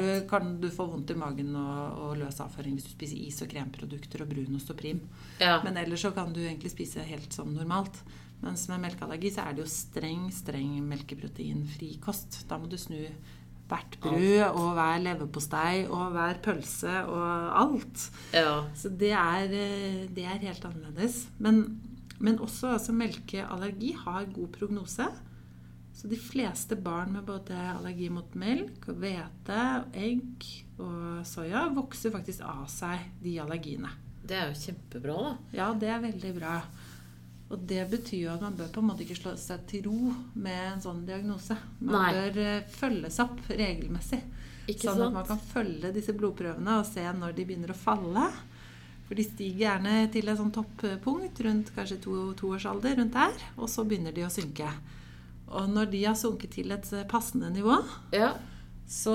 Du, 0.00 0.28
kan 0.30 0.56
du 0.60 0.66
få 0.74 0.88
vondt 0.90 1.12
i 1.12 1.18
magen 1.18 1.54
og, 1.58 2.00
og 2.02 2.16
løs 2.18 2.40
avføring 2.42 2.74
hvis 2.76 2.88
du 2.88 2.94
spiser 2.96 3.20
is 3.22 3.38
og 3.44 3.50
kremprodukter 3.52 4.24
og 4.24 4.32
brunost 4.32 4.72
og 4.72 4.80
prim. 4.80 5.04
ja. 5.40 5.60
Men 5.64 5.78
ellers 5.80 6.02
så 6.02 6.10
kan 6.16 6.32
du 6.34 6.40
egentlig 6.42 6.72
spise 6.72 7.04
helt 7.06 7.32
som 7.34 7.52
normalt. 7.54 8.02
Mens 8.40 8.64
med 8.70 8.80
melkeallergi 8.80 9.34
så 9.34 9.44
er 9.44 9.56
det 9.56 9.66
jo 9.66 9.70
streng, 9.70 10.30
streng 10.32 10.78
melkeproteinfri 10.88 11.92
kost. 12.02 12.42
Da 12.48 12.58
må 12.58 12.70
du 12.70 12.78
snu 12.80 13.02
hvert 13.70 13.96
brød 14.02 14.40
og 14.48 14.72
hver 14.74 15.02
leverpostei 15.04 15.84
og 15.86 16.14
hver 16.16 16.40
pølse 16.42 16.94
og 17.06 17.60
alt. 17.60 18.06
ja. 18.34 18.64
Så 18.74 18.90
det 18.90 19.12
er, 19.14 19.46
eh, 19.46 20.06
det 20.10 20.24
er 20.26 20.42
helt 20.42 20.64
annerledes. 20.64 21.28
Men, 21.38 21.80
men 22.18 22.40
også 22.40 22.74
altså, 22.74 22.96
melkeallergi 22.96 23.92
har 24.04 24.26
god 24.34 24.48
prognose. 24.58 25.06
Så 26.00 26.08
de 26.08 26.16
fleste 26.16 26.76
barn 26.80 27.12
med 27.12 27.26
både 27.28 27.52
allergi 27.74 28.06
mot 28.08 28.34
melk, 28.40 28.86
hvete, 28.88 29.64
egg 29.92 30.46
og 30.80 31.26
soya 31.28 31.66
vokser 31.76 32.14
faktisk 32.14 32.40
av 32.48 32.62
seg 32.72 33.02
de 33.20 33.34
allergiene. 33.42 33.90
Det 34.24 34.38
er 34.38 34.46
jo 34.48 34.60
kjempebra, 34.62 35.16
da. 35.26 35.32
Ja, 35.58 35.66
det 35.76 35.90
er 35.92 35.98
veldig 36.00 36.30
bra. 36.38 36.54
Og 37.50 37.66
det 37.68 37.82
betyr 37.90 38.22
jo 38.22 38.30
at 38.32 38.40
man 38.46 38.56
bør 38.56 38.70
på 38.72 38.80
en 38.80 38.88
måte 38.88 39.04
ikke 39.04 39.18
slå 39.18 39.34
seg 39.42 39.66
til 39.68 39.90
ro 39.90 40.14
med 40.40 40.60
en 40.70 40.80
sånn 40.86 41.02
diagnose. 41.04 41.58
Man 41.82 41.98
Nei. 41.98 42.12
bør 42.16 42.38
eh, 42.46 42.70
følges 42.78 43.18
opp 43.26 43.50
regelmessig. 43.50 44.22
Ikke 44.70 44.86
sånn 44.86 45.02
at 45.04 45.16
man 45.18 45.26
kan 45.28 45.42
følge 45.50 45.90
disse 45.92 46.14
blodprøvene 46.16 46.78
og 46.80 46.88
se 46.88 47.04
når 47.18 47.34
de 47.36 47.44
begynner 47.50 47.74
å 47.74 47.76
falle. 47.76 48.24
For 49.04 49.20
de 49.20 49.26
stiger 49.28 49.66
gjerne 49.66 49.98
til 50.14 50.32
et 50.32 50.40
sånn 50.40 50.54
toppunkt 50.54 51.44
rundt 51.44 51.74
kanskje 51.76 52.00
to, 52.06 52.16
toårsalder, 52.40 52.96
rundt 53.02 53.20
der, 53.20 53.44
og 53.58 53.68
så 53.68 53.84
begynner 53.84 54.16
de 54.16 54.24
å 54.24 54.32
synke. 54.32 54.70
Og 55.50 55.68
når 55.68 55.90
de 55.90 56.04
har 56.04 56.14
sunket 56.14 56.50
til 56.54 56.70
et 56.72 56.90
passende 57.08 57.50
nivå, 57.50 57.76
Ja. 58.12 58.32
så 58.86 59.14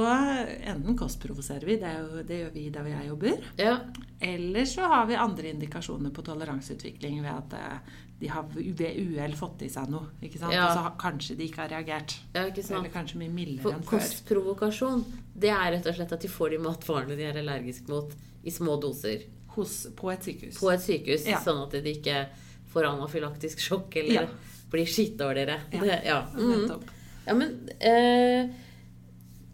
enten 0.64 0.98
kostprovoserer 0.98 1.66
vi, 1.66 1.76
det, 1.78 1.92
jo, 2.00 2.24
det 2.24 2.40
gjør 2.42 2.54
vi 2.54 2.70
der 2.70 2.82
hvor 2.82 2.92
jeg 2.96 3.08
jobber, 3.08 3.44
Ja. 3.58 3.78
eller 4.22 4.66
så 4.66 4.82
har 4.88 5.06
vi 5.08 5.16
andre 5.16 5.50
indikasjoner 5.54 6.12
på 6.12 6.24
toleranseutvikling 6.24 7.22
ved 7.22 7.32
at 7.32 7.54
eh, 7.54 7.78
de 8.20 8.28
har 8.32 8.44
ved 8.54 8.96
uhell 9.02 9.34
fått 9.36 9.62
i 9.64 9.70
seg 9.70 9.90
noe. 9.92 10.08
ikke 10.24 10.40
sant? 10.40 10.54
Ja. 10.54 10.68
Og 10.70 10.78
så 10.78 10.84
har, 10.86 10.94
kanskje 11.00 11.36
de 11.38 11.44
ikke 11.50 11.62
har 11.66 11.70
reagert. 11.70 12.18
ja, 12.34 12.46
ikke 12.48 12.64
sant. 12.64 12.80
Eller 12.86 12.94
kanskje 12.94 13.18
mye 13.20 13.30
mildere 13.36 13.62
For 13.64 13.72
enn 13.76 13.84
før. 13.84 14.00
kostprovokasjon, 14.00 15.04
det 15.36 15.50
er 15.52 15.72
rett 15.76 15.86
og 15.88 15.96
slett 15.96 16.12
at 16.14 16.22
de 16.22 16.28
får 16.32 16.50
de 16.52 16.58
matvarene 16.64 17.16
de 17.18 17.24
er 17.24 17.40
allergiske 17.42 17.88
mot, 17.90 18.12
i 18.46 18.50
små 18.52 18.76
doser 18.82 19.24
Hos, 19.56 19.88
på 19.96 20.12
et 20.14 20.24
sykehus. 20.24 20.60
på 20.60 20.72
et 20.72 20.80
sykehus, 20.84 21.26
Ja. 21.28 21.40
sånn 21.40 21.64
at 21.64 21.72
de 21.72 21.94
ikke 21.94 22.28
får 22.74 22.84
anafylaktisk 22.92 23.58
sjokk 23.60 23.96
eller 23.98 24.14
Ja. 24.14 24.28
Blir 24.72 24.86
skitdårligere. 24.90 25.60
Ja. 25.72 25.82
Det, 25.82 25.98
ja. 26.06 26.20
Mm. 26.38 26.86
Ja, 27.26 27.34
men 27.34 27.70
eh, 27.80 28.50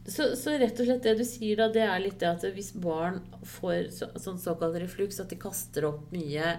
så, 0.05 0.35
så 0.35 0.57
rett 0.59 0.79
og 0.79 0.87
slett 0.87 1.05
det 1.05 1.15
du 1.19 1.25
sier 1.27 1.59
da, 1.59 1.69
det 1.71 1.85
er 1.85 2.01
litt 2.03 2.19
det 2.19 2.29
at 2.29 2.45
hvis 2.55 2.73
barn 2.81 3.21
får 3.47 3.91
så, 3.95 4.09
sånn 4.19 4.39
såkalt 4.41 4.79
refluks, 4.81 5.21
at 5.23 5.31
de 5.31 5.39
kaster 5.39 5.87
opp 5.87 6.09
mye 6.13 6.55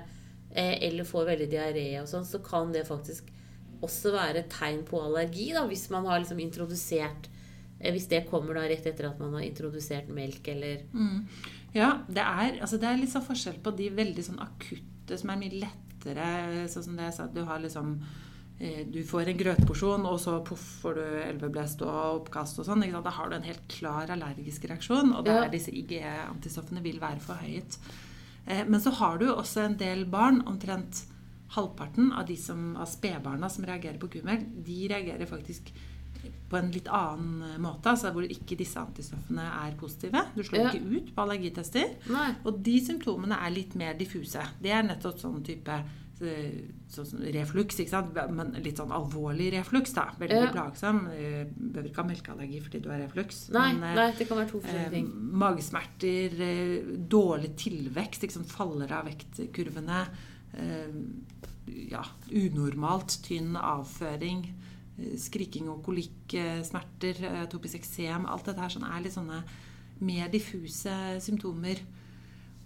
eh, 0.54 0.76
eller 0.88 1.08
får 1.08 1.28
veldig 1.32 1.48
diaré 1.52 1.86
og 2.00 2.08
sånn, 2.10 2.26
så 2.28 2.40
kan 2.44 2.72
det 2.74 2.86
faktisk 2.88 3.28
også 3.82 4.14
være 4.14 4.44
et 4.44 4.52
tegn 4.54 4.84
på 4.86 5.00
allergi, 5.02 5.50
da, 5.56 5.66
hvis 5.68 5.88
man 5.92 6.06
har 6.06 6.22
liksom 6.22 6.40
introdusert 6.40 7.28
eh, 7.80 7.90
Hvis 7.92 8.06
det 8.12 8.24
kommer 8.30 8.54
da 8.56 8.68
rett 8.70 8.86
etter 8.86 9.10
at 9.10 9.18
man 9.20 9.34
har 9.36 9.46
introdusert 9.48 10.12
melk 10.12 10.48
eller 10.54 10.86
Mm. 10.92 11.26
Ja, 11.72 12.02
det 12.04 12.20
er, 12.20 12.58
altså 12.60 12.76
det 12.76 12.84
er 12.84 12.98
litt 13.00 13.12
sånn 13.14 13.24
forskjell 13.24 13.56
på 13.64 13.72
de 13.72 13.86
veldig 13.96 14.22
sånn 14.26 14.42
akutte 14.44 15.16
som 15.16 15.30
er 15.32 15.38
mye 15.40 15.60
lettere. 15.62 16.26
Sånn 16.68 16.84
som 16.84 16.98
det 16.98 17.06
jeg 17.06 17.14
sa, 17.16 17.24
at 17.24 17.32
du 17.32 17.40
har 17.48 17.62
liksom 17.64 17.94
du 18.92 19.00
får 19.02 19.26
en 19.32 19.38
grøtporsjon, 19.40 20.04
og 20.06 20.20
så 20.22 20.36
poff 20.46 20.62
får 20.82 20.94
du 20.94 21.02
elveblest 21.26 21.82
og 21.82 22.20
oppkast 22.20 22.60
og 22.62 22.66
sånn. 22.68 22.84
Da 23.02 23.10
har 23.10 23.28
du 23.32 23.34
en 23.36 23.42
helt 23.48 23.64
klar 23.68 24.06
allergisk 24.14 24.68
reaksjon, 24.70 25.12
og 25.16 25.24
der 25.26 25.42
Ja. 25.44 25.48
disse 25.48 25.72
IGE-antistoffene 25.74 26.82
vil 26.82 27.00
være 27.00 27.18
forhøyet. 27.20 27.78
Eh, 28.46 28.64
Men 28.64 28.80
så 28.80 28.90
har 28.92 29.18
du 29.18 29.26
også 29.34 29.64
en 29.64 29.76
del 29.76 30.04
barn, 30.04 30.42
omtrent 30.46 31.04
halvparten 31.50 32.12
av 32.12 32.26
de 32.26 32.36
som, 32.36 32.76
av 32.76 32.86
spedbarna 32.86 33.48
som 33.50 33.64
reagerer 33.64 33.98
på 33.98 34.08
kumelk, 34.08 34.46
de 34.64 34.88
reagerer 34.88 35.26
faktisk 35.26 35.72
på 36.48 36.56
en 36.56 36.70
litt 36.70 36.86
annen 36.86 37.60
måte, 37.60 37.90
altså 37.90 38.12
hvor 38.12 38.22
ikke 38.22 38.56
disse 38.56 38.76
antistoffene 38.78 39.42
er 39.42 39.74
positive. 39.76 40.22
Du 40.36 40.42
slår 40.42 40.58
Ja. 40.60 40.70
ikke 40.70 40.96
ut 40.96 41.14
på 41.16 41.22
allergitester. 41.22 41.96
Nei. 42.08 42.34
Og 42.44 42.62
de 42.62 42.78
symptomene 42.80 43.32
er 43.44 43.50
litt 43.50 43.74
mer 43.74 43.94
diffuse. 43.94 44.40
Det 44.62 44.70
er 44.70 44.82
nettopp 44.82 45.18
sånn 45.18 45.42
type 45.42 45.68
eh, 45.68 45.82
sånn 46.92 47.06
som 47.06 47.18
refluks, 47.20 47.78
ikke 47.82 47.90
sant? 47.90 48.14
men 48.30 48.52
litt 48.62 48.76
sånn 48.78 48.90
alvorlig 48.94 49.50
refluks. 49.52 49.92
da. 49.94 50.10
Veldig 50.18 50.42
Ja. 50.42 50.52
plagsom. 50.52 51.06
Eh, 51.12 51.44
Behøver 51.52 51.88
ikke 51.90 52.02
ha 52.02 52.08
melkeallergi 52.08 52.60
fordi 52.62 52.82
du 52.82 52.88
har 52.90 52.98
refluks. 53.00 53.50
Nei, 53.50 53.72
men, 53.72 53.82
eh, 53.84 53.94
nei, 53.94 54.12
det 54.18 54.28
kan 54.28 54.38
være 54.38 54.50
to 54.50 54.58
Eh, 54.58 54.62
forskjellige 54.62 54.90
ting. 54.90 55.08
magesmerter, 55.32 56.40
eh, 56.40 56.82
dårlig 57.08 57.54
tilvekst, 57.56 58.22
liksom 58.22 58.44
faller 58.44 58.90
av 58.92 59.06
vektkurvene. 59.06 60.06
Eh, 60.54 61.88
ja, 61.90 62.02
unormalt 62.30 63.22
tynn 63.22 63.54
avføring. 63.56 64.46
eh, 64.98 65.16
Skriking 65.16 65.68
og 65.70 65.82
kolikk, 65.84 66.34
eh, 66.34 66.62
smerter, 66.62 67.14
topisk 67.48 67.48
atopisk 67.48 67.74
eksem. 67.80 68.26
Alt 68.28 68.44
dette 68.44 68.58
her 68.60 68.68
sånn 68.68 68.84
er 68.84 69.02
litt 69.02 69.12
sånne 69.14 69.42
mer 70.00 70.28
diffuse 70.28 71.18
symptomer. 71.20 71.78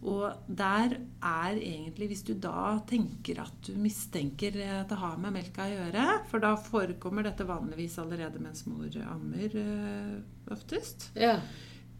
Og 0.02 0.42
der 0.46 0.92
er 1.24 1.56
egentlig, 1.56 2.08
hvis 2.12 2.22
du 2.28 2.34
da 2.38 2.76
tenker 2.86 3.40
at 3.42 3.62
du 3.66 3.72
mistenker 3.80 4.58
at 4.82 4.90
det 4.92 4.98
har 5.00 5.16
med 5.18 5.32
melka 5.32 5.64
å 5.64 5.72
gjøre, 5.72 6.04
for 6.30 6.44
da 6.44 6.52
forekommer 6.60 7.24
dette 7.26 7.46
vanligvis 7.48 7.96
allerede 8.02 8.42
mens 8.42 8.66
mor 8.68 8.92
ammer 9.08 9.56
eh, 9.56 10.52
oftest, 10.52 11.10
Ja. 11.16 11.38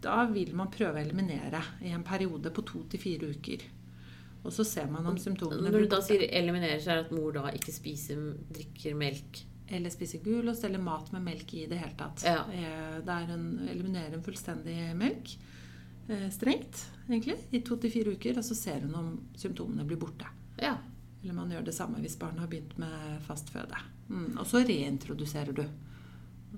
da 0.01 0.25
vil 0.29 0.53
man 0.55 0.69
prøve 0.71 1.01
å 1.01 1.03
eliminere 1.03 1.63
i 1.81 1.89
en 1.91 2.05
periode 2.05 2.53
på 2.53 2.63
to 2.69 2.83
til 2.87 2.99
fire 3.01 3.33
uker. 3.33 3.65
Og 4.45 4.53
så 4.53 4.63
ser 4.63 4.87
man 4.87 5.05
om 5.09 5.17
symptomene 5.19 5.67
Når 5.71 5.81
du 5.81 5.87
da 5.91 5.99
sier 6.05 6.21
'eliminerer', 6.29 6.79
så 6.79 6.91
er 6.91 6.95
det 7.01 7.05
at 7.05 7.11
mor 7.11 7.31
da 7.33 7.49
ikke 7.51 7.73
spiser, 7.73 8.37
drikker 8.53 8.95
melk. 8.95 9.43
Eller 9.69 9.89
spiser 9.89 10.19
gulost 10.23 10.63
eller 10.63 10.79
mat 10.79 11.11
med 11.11 11.23
melk 11.25 11.53
i 11.53 11.65
det 11.65 11.77
hele 11.77 11.97
tatt. 11.97 12.23
Ja. 12.23 12.45
Det 13.01 13.09
er 13.09 13.25
hun 13.27 13.67
eliminerer 13.67 14.13
en 14.13 14.23
fullstendig 14.23 14.95
melk. 14.95 15.35
Eh, 16.09 16.29
Strengt, 16.33 16.85
egentlig. 17.07 17.37
I 17.51 17.61
to 17.65 17.77
til 17.81 17.93
fire 17.93 18.13
uker. 18.17 18.39
Og 18.41 18.45
så 18.45 18.57
ser 18.57 18.85
hun 18.85 18.95
om 18.95 19.09
symptomene 19.35 19.87
blir 19.87 19.99
borte. 20.01 20.29
Ja. 20.61 20.77
Eller 21.23 21.33
man 21.33 21.51
gjør 21.51 21.65
det 21.67 21.75
samme 21.75 22.01
hvis 22.03 22.17
barnet 22.19 22.43
har 22.45 22.51
begynt 22.51 22.77
med 22.81 23.19
fast 23.27 23.49
føde. 23.53 23.77
Mm. 24.07 24.37
Og 24.37 24.47
så 24.47 24.63
reintroduserer 24.63 25.55
du. 25.55 25.65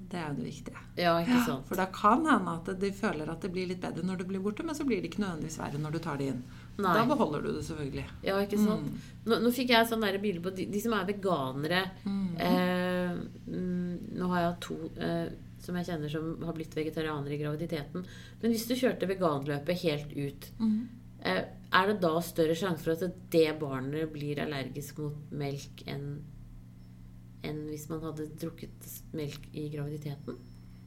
Det 0.09 0.17
er 0.17 0.29
jo 0.29 0.35
det 0.37 0.45
viktige. 0.45 0.81
ja, 0.97 1.11
ikke 1.21 1.39
sant. 1.45 1.65
For 1.67 1.77
da 1.77 1.85
kan 1.93 2.25
hende 2.25 2.53
at 2.59 2.69
de 2.81 2.89
føler 2.93 3.29
at 3.29 3.41
det 3.41 3.49
blir 3.53 3.67
litt 3.69 3.81
bedre 3.81 4.05
når 4.05 4.21
det 4.21 4.27
blir 4.29 4.41
borte, 4.41 4.63
men 4.65 4.77
så 4.77 4.85
blir 4.85 5.01
det 5.01 5.09
ikke 5.11 5.23
nødvendigvis 5.23 5.57
verre 5.59 5.81
når 5.81 5.95
du 5.95 5.99
tar 6.03 6.19
det 6.21 6.29
inn. 6.33 6.39
Nei. 6.79 6.93
Da 6.95 7.03
beholder 7.09 7.43
du 7.43 7.49
det 7.51 7.65
selvfølgelig. 7.67 8.05
Ja, 8.25 8.37
ikke 8.41 8.61
sant? 8.61 8.87
Mm. 8.89 9.11
Nå, 9.25 9.39
nå 9.43 9.51
fikk 9.53 9.73
jeg 9.73 9.89
sånn 9.89 10.05
der 10.05 10.19
bilde 10.21 10.43
på 10.45 10.53
de, 10.55 10.67
de 10.71 10.81
som 10.81 10.95
er 10.97 11.09
veganere. 11.09 11.81
Mm. 12.05 12.29
Eh, 12.45 13.17
mm, 13.49 13.93
nå 14.21 14.31
har 14.33 14.45
jeg 14.45 14.57
to 14.65 14.79
eh, 14.97 15.25
som 15.63 15.75
jeg 15.75 15.85
kjenner 15.89 16.09
som 16.11 16.43
har 16.45 16.53
blitt 16.57 16.75
vegetarianere 16.75 17.35
i 17.35 17.41
graviditeten. 17.41 18.05
Men 18.41 18.51
hvis 18.51 18.67
du 18.69 18.75
kjørte 18.79 19.09
veganløpet 19.09 19.81
helt 19.83 20.13
ut, 20.17 20.49
Mm. 20.59 20.87
eh, 21.21 21.43
er 21.71 21.87
det 21.87 21.99
da 22.01 22.19
større 22.21 22.55
sjanse 22.55 22.83
for 22.83 22.91
at 22.91 23.29
det 23.31 23.59
barnet 23.59 24.11
blir 24.13 24.39
allergisk 24.39 24.97
mot 24.99 25.31
melk 25.31 25.83
enn 25.87 26.21
enn 27.41 27.67
hvis 27.69 27.87
man 27.89 28.01
hadde 28.03 28.25
drukket 28.39 28.87
melk 29.13 29.45
i 29.53 29.69
graviditeten? 29.69 30.35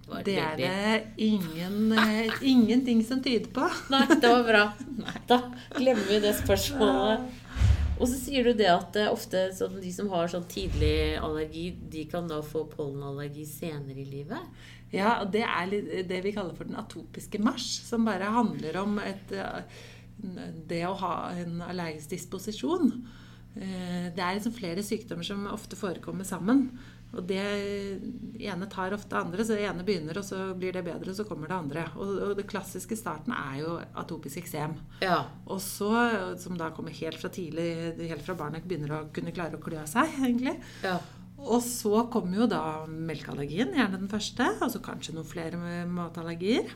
var 0.08 0.22
Det 0.26 0.36
er 0.36 0.56
det 0.56 1.06
ingen, 1.16 1.92
eh, 1.92 2.32
ingenting 2.42 3.04
som 3.04 3.22
tyder 3.22 3.48
på. 3.54 3.68
Nei, 3.90 4.06
det 4.08 4.28
var 4.28 4.42
bra. 4.44 4.72
Da 5.28 5.38
glemmer 5.78 6.08
vi 6.08 6.18
det 6.20 6.34
spørsmålet. 6.40 7.28
Og 8.00 8.08
så 8.08 8.16
sier 8.18 8.46
du 8.46 8.56
det 8.58 8.68
at 8.72 8.96
er 8.98 9.12
ofte 9.12 9.44
sånn, 9.54 9.76
de 9.82 9.90
som 9.94 10.08
har 10.10 10.30
sånn 10.32 10.46
tidlig 10.50 11.18
allergi, 11.22 11.68
de 11.92 12.04
kan 12.10 12.26
da 12.30 12.40
få 12.44 12.64
pollenallergi 12.72 13.44
senere 13.46 14.02
i 14.02 14.08
livet. 14.08 14.62
Ja, 14.92 15.22
og 15.22 15.30
det 15.32 15.44
er 15.46 15.70
det 16.08 16.20
vi 16.24 16.34
kaller 16.34 16.56
for 16.56 16.68
den 16.68 16.80
atopiske 16.80 17.40
marsj, 17.42 17.82
som 17.86 18.04
bare 18.08 18.32
handler 18.34 18.80
om 18.82 18.98
et, 19.00 19.32
eh, 19.32 19.62
det 20.68 20.82
å 20.88 20.96
ha 20.98 21.14
en 21.36 21.62
allergisk 21.62 22.10
disposisjon. 22.16 23.06
Eh, 23.56 24.10
Det 24.14 24.18
er 24.20 24.34
liksom 24.36 24.56
flere 24.56 24.82
sykdommer 24.82 25.24
som 25.24 25.46
ofte 25.46 25.76
forekommer 25.76 26.24
sammen. 26.24 26.78
Og 27.12 27.26
det 27.28 27.42
ene 28.40 28.66
tar 28.72 28.94
ofte 28.96 29.18
andre, 29.18 29.44
så 29.44 29.56
det 29.56 29.66
ene 29.68 29.84
begynner, 29.84 30.16
og 30.16 30.24
så 30.24 30.54
blir 30.56 30.72
det 30.72 30.84
bedre, 30.86 31.12
og 31.12 31.18
så 31.18 31.26
kommer 31.28 31.50
det 31.50 31.58
andre. 31.58 31.86
Og, 32.00 32.12
og 32.28 32.36
det 32.38 32.46
klassiske 32.48 32.96
starten 32.96 33.34
er 33.36 33.58
jo 33.60 33.74
atopisk 34.00 34.40
eksem. 34.40 34.78
Ja. 35.04 35.18
Og 35.44 35.60
så, 35.60 35.90
som 36.40 36.56
da 36.60 36.70
kommer 36.72 36.94
helt 36.96 37.20
fra 37.20 37.28
tidlig, 37.32 37.98
helt 38.00 38.24
fra 38.24 38.38
barnet 38.38 38.64
begynner 38.64 38.96
å 38.96 39.02
kunne 39.12 39.34
klare 39.36 39.60
å 39.60 39.64
klø 39.64 39.84
seg, 39.90 40.16
egentlig. 40.24 40.56
Ja. 40.86 40.96
Og 41.42 41.60
så 41.66 42.06
kommer 42.12 42.44
jo 42.44 42.48
da 42.48 42.62
melkeallergien, 42.86 43.74
gjerne 43.76 44.00
den 44.00 44.10
første, 44.10 44.48
og 44.62 44.72
så 44.72 44.80
kanskje 44.84 45.16
noen 45.18 45.28
flere 45.28 45.84
matallergier. 45.90 46.72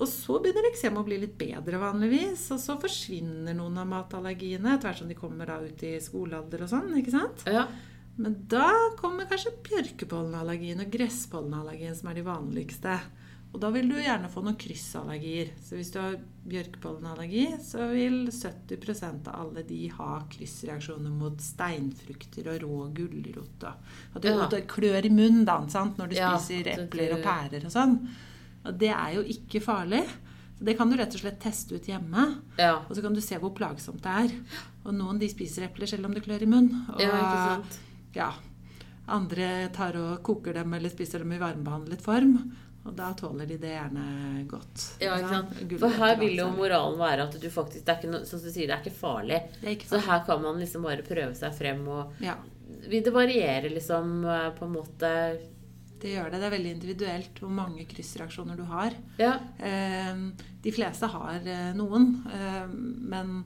Og 0.00 0.08
så 0.08 0.38
begynner 0.40 0.70
eksem 0.70 0.96
å 0.96 1.04
bli 1.04 1.18
litt 1.20 1.36
bedre 1.40 1.80
vanligvis, 1.80 2.46
og 2.54 2.60
så 2.62 2.78
forsvinner 2.80 3.56
noen 3.56 3.82
av 3.82 3.88
matallergiene 3.90 4.76
etter 4.76 4.88
hvert 4.88 5.02
som 5.02 5.10
de 5.10 5.18
kommer 5.18 5.50
da 5.50 5.58
ut 5.60 5.82
i 5.84 5.96
skolealder 6.00 6.64
og 6.64 6.70
sånn, 6.70 6.92
ikke 7.02 7.18
sant? 7.18 7.48
ja. 7.50 7.66
Men 8.20 8.34
da 8.52 8.66
kommer 9.00 9.28
kanskje 9.30 9.54
bjørkepollenallergien 9.68 10.82
og 10.84 10.90
gresspollenallergien 10.92 11.96
som 11.96 12.10
er 12.10 12.18
de 12.20 12.24
vanligste. 12.26 12.98
Og 13.50 13.58
da 13.64 13.70
vil 13.74 13.88
du 13.90 13.96
gjerne 13.98 14.28
få 14.30 14.44
noen 14.46 14.58
kryssallergier. 14.60 15.48
Så 15.64 15.74
hvis 15.78 15.88
du 15.90 15.98
har 15.98 16.18
bjørkepollenallergi, 16.46 17.46
så 17.66 17.88
vil 17.90 18.28
70% 18.30 19.26
av 19.32 19.40
alle 19.42 19.64
de 19.66 19.80
ha 19.96 20.20
kryssreaksjoner 20.30 21.10
mot 21.10 21.40
steinfrukter 21.42 22.46
og 22.52 22.62
rå 22.62 22.78
gulrot. 22.94 23.66
At 24.14 24.22
du 24.22 24.28
Ja. 24.28 24.44
at 24.44 24.54
klør 24.68 25.04
i 25.04 25.10
munnen 25.10 25.44
da, 25.44 25.66
sant? 25.68 25.96
når 25.98 26.10
du 26.10 26.16
Ja, 26.16 26.36
spiser 26.38 26.70
epler 26.76 27.14
og 27.18 27.24
pærer 27.24 27.64
og 27.64 27.72
sånn. 27.72 28.08
Og 28.64 28.78
det 28.78 28.90
er 28.90 29.14
jo 29.14 29.22
ikke 29.22 29.60
farlig. 29.64 30.04
Så 30.58 30.64
det 30.64 30.76
kan 30.76 30.90
du 30.90 30.96
rett 30.96 31.14
og 31.14 31.20
slett 31.20 31.40
teste 31.40 31.74
ut 31.74 31.86
hjemme. 31.86 32.42
Ja. 32.58 32.84
Og 32.88 32.94
så 32.94 33.02
kan 33.02 33.14
du 33.14 33.20
se 33.20 33.34
hvor 33.38 33.50
plagsomt 33.54 34.02
det 34.02 34.30
er. 34.30 34.30
Og 34.84 34.94
noen 34.94 35.18
de 35.18 35.26
spiser 35.28 35.64
epler 35.66 35.88
selv 35.88 36.04
om 36.04 36.12
det 36.14 36.22
klør 36.22 36.42
i 36.42 36.46
munnen. 36.46 36.84
Og, 36.90 37.00
ja, 37.00 37.08
ikke 37.08 37.64
sant. 37.64 37.78
Ja. 38.16 38.32
Andre 39.10 39.68
tar 39.74 39.96
og 39.98 40.20
koker 40.26 40.54
dem 40.60 40.74
eller 40.76 40.92
spiser 40.92 41.24
dem 41.24 41.32
i 41.34 41.40
varmebehandlet 41.40 42.02
form. 42.04 42.36
Og 42.86 42.94
da 42.96 43.10
tåler 43.12 43.44
de 43.50 43.58
det 43.60 43.74
gjerne 43.74 44.04
godt. 44.48 44.84
Ja, 45.02 45.18
ikke 45.18 45.32
sant? 45.34 45.74
For 45.82 45.96
her 46.00 46.14
vil 46.20 46.38
jo 46.38 46.46
moralen 46.54 46.96
være 47.00 47.26
at 47.26 47.34
du 47.42 47.48
faktisk 47.52 47.84
Det 47.84 47.92
er 47.92 47.98
ikke 48.00 48.12
noe, 48.14 48.24
som 48.28 48.40
du 48.40 48.46
sier, 48.48 48.70
det 48.70 48.76
er 48.76 48.80
ikke 48.84 48.96
farlig. 49.02 49.40
Det 49.58 49.66
er 49.68 49.74
ikke 49.74 49.90
Så 49.90 50.00
her 50.06 50.22
kan 50.24 50.40
man 50.42 50.62
liksom 50.62 50.86
bare 50.88 51.04
prøve 51.04 51.34
seg 51.36 51.52
frem 51.58 51.82
og 51.92 52.22
Ja, 52.24 52.38
Vil 52.88 53.04
det 53.04 53.12
variere 53.12 53.68
liksom 53.74 54.24
eh, 54.24 54.46
på 54.56 54.64
en 54.68 54.76
måte 54.78 55.10
det 56.00 56.14
gjør 56.14 56.30
det. 56.32 56.38
Det 56.40 56.46
er 56.48 56.52
veldig 56.54 56.70
individuelt 56.72 57.40
hvor 57.42 57.50
mange 57.52 57.82
kryssreaksjoner 57.84 58.56
du 58.56 58.62
har. 58.70 58.94
Ja. 59.20 59.34
Eh, 59.60 60.22
De 60.64 60.72
fleste 60.72 61.10
har 61.12 61.44
eh, 61.44 61.74
noen, 61.76 62.06
eh, 62.32 62.66
men 63.12 63.42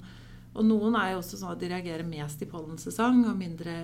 Og 0.55 0.63
noen 0.69 0.95
er 0.95 1.17
jo 1.17 1.19
også 1.25 1.41
sånn 1.41 1.57
at 1.57 1.59
de 1.65 1.73
reagerer 1.73 2.07
mest 2.07 2.45
i 2.47 2.47
pollensesong 2.47 3.25
og 3.27 3.35
mindre 3.41 3.75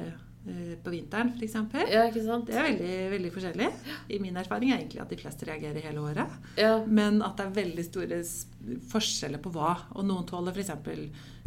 på 0.84 0.90
vinteren, 0.92 1.34
f.eks. 1.36 1.54
ja, 1.92 2.06
ikke 2.08 2.22
sant? 2.24 2.46
Det 2.48 2.56
er 2.56 2.70
veldig, 2.70 2.94
veldig 3.12 3.32
forskjellig. 3.34 3.66
I 4.08 4.20
min 4.22 4.38
erfaring 4.40 4.70
er 4.72 4.78
egentlig 4.80 5.02
at 5.02 5.10
de 5.12 5.18
fleste 5.20 5.48
reagerer 5.48 5.84
hele 5.84 6.00
året. 6.00 6.38
Ja. 6.56 6.78
Men 6.88 7.20
at 7.26 7.36
det 7.36 7.44
er 7.48 7.58
veldig 7.58 7.84
store 7.86 8.20
forskjeller 8.90 9.42
på 9.44 9.52
hva. 9.54 9.74
Og 9.98 10.06
noen 10.08 10.24
tåler 10.28 10.56
f.eks. 10.56 10.72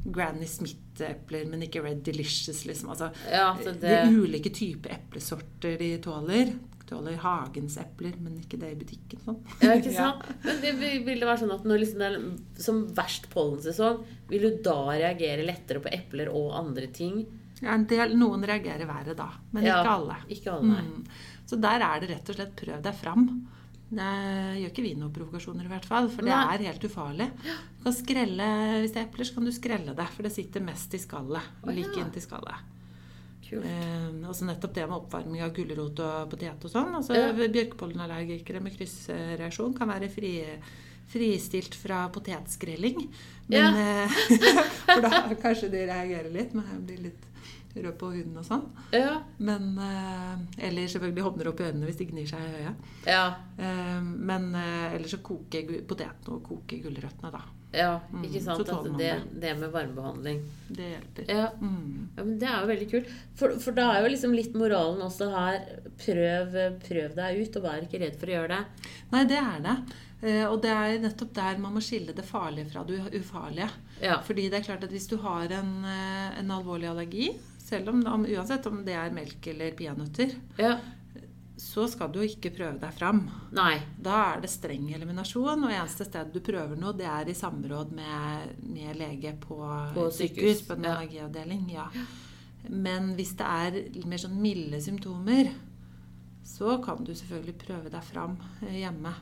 Granny 0.04 0.46
Smith-epler, 0.50 1.48
men 1.50 1.64
ikke 1.66 1.82
Red 1.84 2.04
Delicious. 2.06 2.66
Liksom. 2.70 2.92
Altså, 2.94 3.10
ja, 3.32 3.50
så 3.64 3.72
Det 3.72 3.98
De 4.06 4.14
ulike 4.20 4.52
typer 4.54 4.98
eplesorter 5.00 5.78
de 5.80 5.92
tåler. 6.04 6.54
Tåler 6.86 7.16
Hagens 7.24 7.78
epler, 7.80 8.14
men 8.22 8.36
ikke 8.42 8.60
det 8.62 8.74
i 8.76 8.80
butikken. 8.82 9.22
Sånn. 9.26 9.40
Ja, 9.64 9.78
ikke 9.80 9.94
sant? 9.98 10.28
Men 10.44 10.60
det 10.62 10.74
vil 10.78 11.08
det 11.18 11.26
være 11.26 11.42
sånn 11.46 11.56
at 11.56 11.64
når 11.66 11.82
liksom 11.86 12.04
det 12.04 12.10
er 12.12 12.66
som 12.66 12.84
verst 12.94 13.30
pollensesong, 13.34 14.04
vil 14.30 14.44
du 14.50 14.60
da 14.68 14.78
reagere 14.92 15.48
lettere 15.48 15.82
på 15.82 15.94
epler 15.96 16.30
og 16.36 16.52
andre 16.60 16.92
ting? 16.94 17.24
Ja, 17.62 17.78
del, 17.78 18.16
noen 18.20 18.44
reagerer 18.48 18.88
verre 18.90 19.14
da, 19.16 19.30
men 19.52 19.68
Ja, 19.68 19.80
ikke 19.80 19.94
alle. 19.98 20.18
Ikke 20.36 20.56
alle. 20.58 20.82
Mm. 20.84 21.04
Så 21.46 21.60
der 21.62 21.86
er 21.86 22.02
det 22.02 22.10
rett 22.10 22.32
og 22.32 22.40
slett 22.40 22.56
prøv 22.60 22.82
deg 22.84 22.98
fram. 22.98 23.28
Det 23.94 24.10
gjør 24.58 24.72
ikke 24.72 24.86
vi 24.86 24.94
noen 24.98 25.14
provokasjoner 25.14 25.68
i 25.68 25.72
hvert 25.72 25.86
fall, 25.86 26.08
for 26.10 26.26
det 26.26 26.34
er 26.34 26.66
helt 26.66 26.86
ufarlig. 26.88 27.30
Du 27.44 27.84
kan 27.86 27.96
skrelle, 27.96 28.48
Hvis 28.82 28.96
det 28.96 29.02
er 29.02 29.08
epler, 29.08 29.28
så 29.30 29.36
kan 29.38 29.46
du 29.46 29.54
skrelle 29.54 29.98
det, 29.98 30.08
for 30.16 30.26
det 30.26 30.34
sitter 30.34 30.66
mest 30.66 30.96
i 30.98 31.02
skallet. 31.04 31.52
Like 31.68 31.94
ja. 31.94 32.06
inntil 32.06 32.26
skallet. 32.26 32.70
Eh, 33.54 34.14
og 34.26 34.34
så 34.34 34.48
nettopp 34.48 34.74
det 34.74 34.88
med 34.88 34.98
oppvarming 34.98 35.44
av 35.46 35.52
gulrot 35.54 36.00
og 36.02 36.32
potet 36.32 36.66
og 36.66 36.72
sånn. 36.72 36.96
Altså 36.98 37.18
Ja. 37.18 37.30
Bjørkepollenallergikere 37.38 38.64
med 38.64 38.74
kryssreaksjon 38.78 39.78
kan 39.78 39.92
være 39.92 40.10
fri, 40.10 40.34
fristilt 41.12 41.76
fra 41.76 42.06
potetskrelling. 42.14 43.06
Men, 43.48 43.78
ja. 43.78 44.08
for 44.88 45.04
da 45.04 45.24
kanskje 45.42 45.72
de 45.74 45.86
reagerer 45.90 46.32
litt, 46.34 46.56
men 46.58 46.86
blir 46.88 47.10
litt 47.10 47.30
rød 47.74 47.96
på 47.98 48.12
huden 48.14 48.38
og 48.38 48.46
sånn. 48.46 48.68
Ja. 48.94 49.18
Men, 49.42 49.74
eh, 49.82 50.68
eller 50.70 50.92
selvfølgelig 50.94 51.26
hovner 51.26 51.50
opp 51.50 51.62
i 51.62 51.68
øynene 51.68 51.90
hvis 51.90 52.00
de 52.00 52.10
gnir 52.12 52.30
seg 52.30 52.46
i 52.46 52.62
øyet. 52.62 52.88
Ja. 53.10 53.26
Eh, 53.58 54.00
men 54.04 54.52
eller 54.54 55.00
ellers 55.00 55.18
så 55.18 55.24
koker 55.26 55.76
potetene 55.90 56.38
og 56.38 56.48
koker 56.48 56.86
gulrøttene, 56.86 57.34
da. 57.34 57.44
Ja. 57.74 58.00
Mm, 58.14 58.24
Ikke 58.28 58.42
sant? 58.46 58.70
At 58.70 58.86
det, 58.86 58.98
det. 59.00 59.42
det 59.42 59.54
med 59.60 59.72
varmebehandling. 59.74 60.40
Det 60.70 60.88
hjelper. 60.92 61.28
Ja. 61.34 61.48
Mm. 61.60 62.10
Ja, 62.18 62.24
men 62.24 62.38
Det 62.40 62.48
er 62.50 62.62
jo 62.62 62.70
veldig 62.72 62.88
kult. 62.92 63.12
For, 63.40 63.58
for 63.64 63.78
da 63.78 63.90
er 63.96 64.06
jo 64.06 64.14
liksom 64.14 64.34
litt 64.38 64.56
moralen 64.58 65.02
også 65.06 65.30
her 65.34 65.60
prøv, 66.04 66.58
prøv 66.86 67.16
deg 67.20 67.42
ut, 67.44 67.60
og 67.60 67.66
vær 67.68 67.86
ikke 67.86 68.02
redd 68.06 68.18
for 68.22 68.32
å 68.32 68.36
gjøre 68.38 68.58
det. 68.58 68.90
Nei, 69.14 69.24
det 69.30 69.40
er 69.42 69.64
det. 69.68 69.76
Eh, 70.24 70.46
Og 70.48 70.62
det 70.64 70.72
er 70.72 71.00
nettopp 71.04 71.34
der 71.36 71.58
man 71.60 71.74
må 71.76 71.82
skille 71.84 72.14
det 72.16 72.24
farlige 72.26 72.70
fra 72.72 72.86
det 72.88 73.02
ufarlige. 73.20 73.70
Ja. 74.02 74.20
Fordi 74.26 74.48
det 74.50 74.62
er 74.62 74.68
klart 74.70 74.86
at 74.88 74.94
hvis 74.94 75.10
du 75.12 75.18
har 75.26 75.52
en, 75.52 75.74
eh, 75.86 76.40
en 76.40 76.52
alvorlig 76.56 76.88
allergi, 76.94 77.32
selv 77.64 77.90
om, 77.94 78.02
om 78.08 78.26
uansett 78.28 78.66
om 78.70 78.82
det 78.86 78.96
er 79.00 79.14
melk 79.16 79.48
eller 79.54 79.72
peanøtter, 79.80 80.34
ja. 80.60 80.78
Så 81.64 81.86
skal 81.88 82.12
du 82.12 82.20
ikke 82.26 82.52
prøve 82.54 82.76
deg 82.82 82.92
fram. 82.96 83.24
Nei. 83.56 83.78
Da 84.04 84.18
er 84.34 84.44
det 84.44 84.52
streng 84.52 84.90
eliminasjon, 84.94 85.64
og 85.64 85.72
eneste 85.72 86.06
sted 86.08 86.34
du 86.34 86.42
prøver 86.44 86.76
noe, 86.80 86.96
det 86.98 87.08
er 87.08 87.32
i 87.32 87.36
samråd 87.38 87.94
med, 87.96 88.58
med 88.68 89.00
lege 89.00 89.32
på, 89.40 89.58
På 89.96 90.10
sykehus, 90.12 90.18
sykehus, 90.20 90.64
på 90.68 90.76
en 90.76 90.88
ja. 90.90 90.96
allergiavdeling. 90.98 91.68
Ja. 91.72 91.88
Men 92.70 93.14
hvis 93.18 93.36
det 93.40 93.48
er 93.48 94.08
mer 94.10 94.22
sånn 94.22 94.40
milde 94.44 94.80
symptomer, 94.84 95.54
så 96.44 96.78
kan 96.84 97.04
du 97.08 97.14
selvfølgelig 97.16 97.56
prøve 97.64 97.92
deg 97.94 98.04
fram 98.12 98.36
eh, 98.62 98.82
hjemme. 98.84 99.14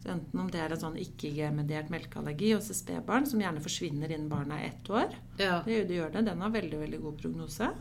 Så 0.00 0.12
enten 0.14 0.40
om 0.40 0.48
det 0.52 0.60
er 0.60 0.72
en 0.72 0.80
sånn 0.80 1.00
ikke-mediert 1.00 1.90
melkeallergi 1.92 2.54
hos 2.54 2.70
spedbarn, 2.76 3.26
som 3.28 3.40
gjerne 3.40 3.64
forsvinner 3.64 4.12
innen 4.12 4.30
barnet 4.32 4.56
er 4.56 4.68
ett 4.70 4.92
år. 4.92 5.16
Ja. 5.40 5.58
Det, 5.64 5.82
det 5.88 5.96
gjør 5.96 6.12
det. 6.14 6.26
Den 6.28 6.44
har 6.44 6.52
veldig, 6.54 6.84
veldig 6.84 7.00
god 7.04 7.18
prognose. 7.24 7.72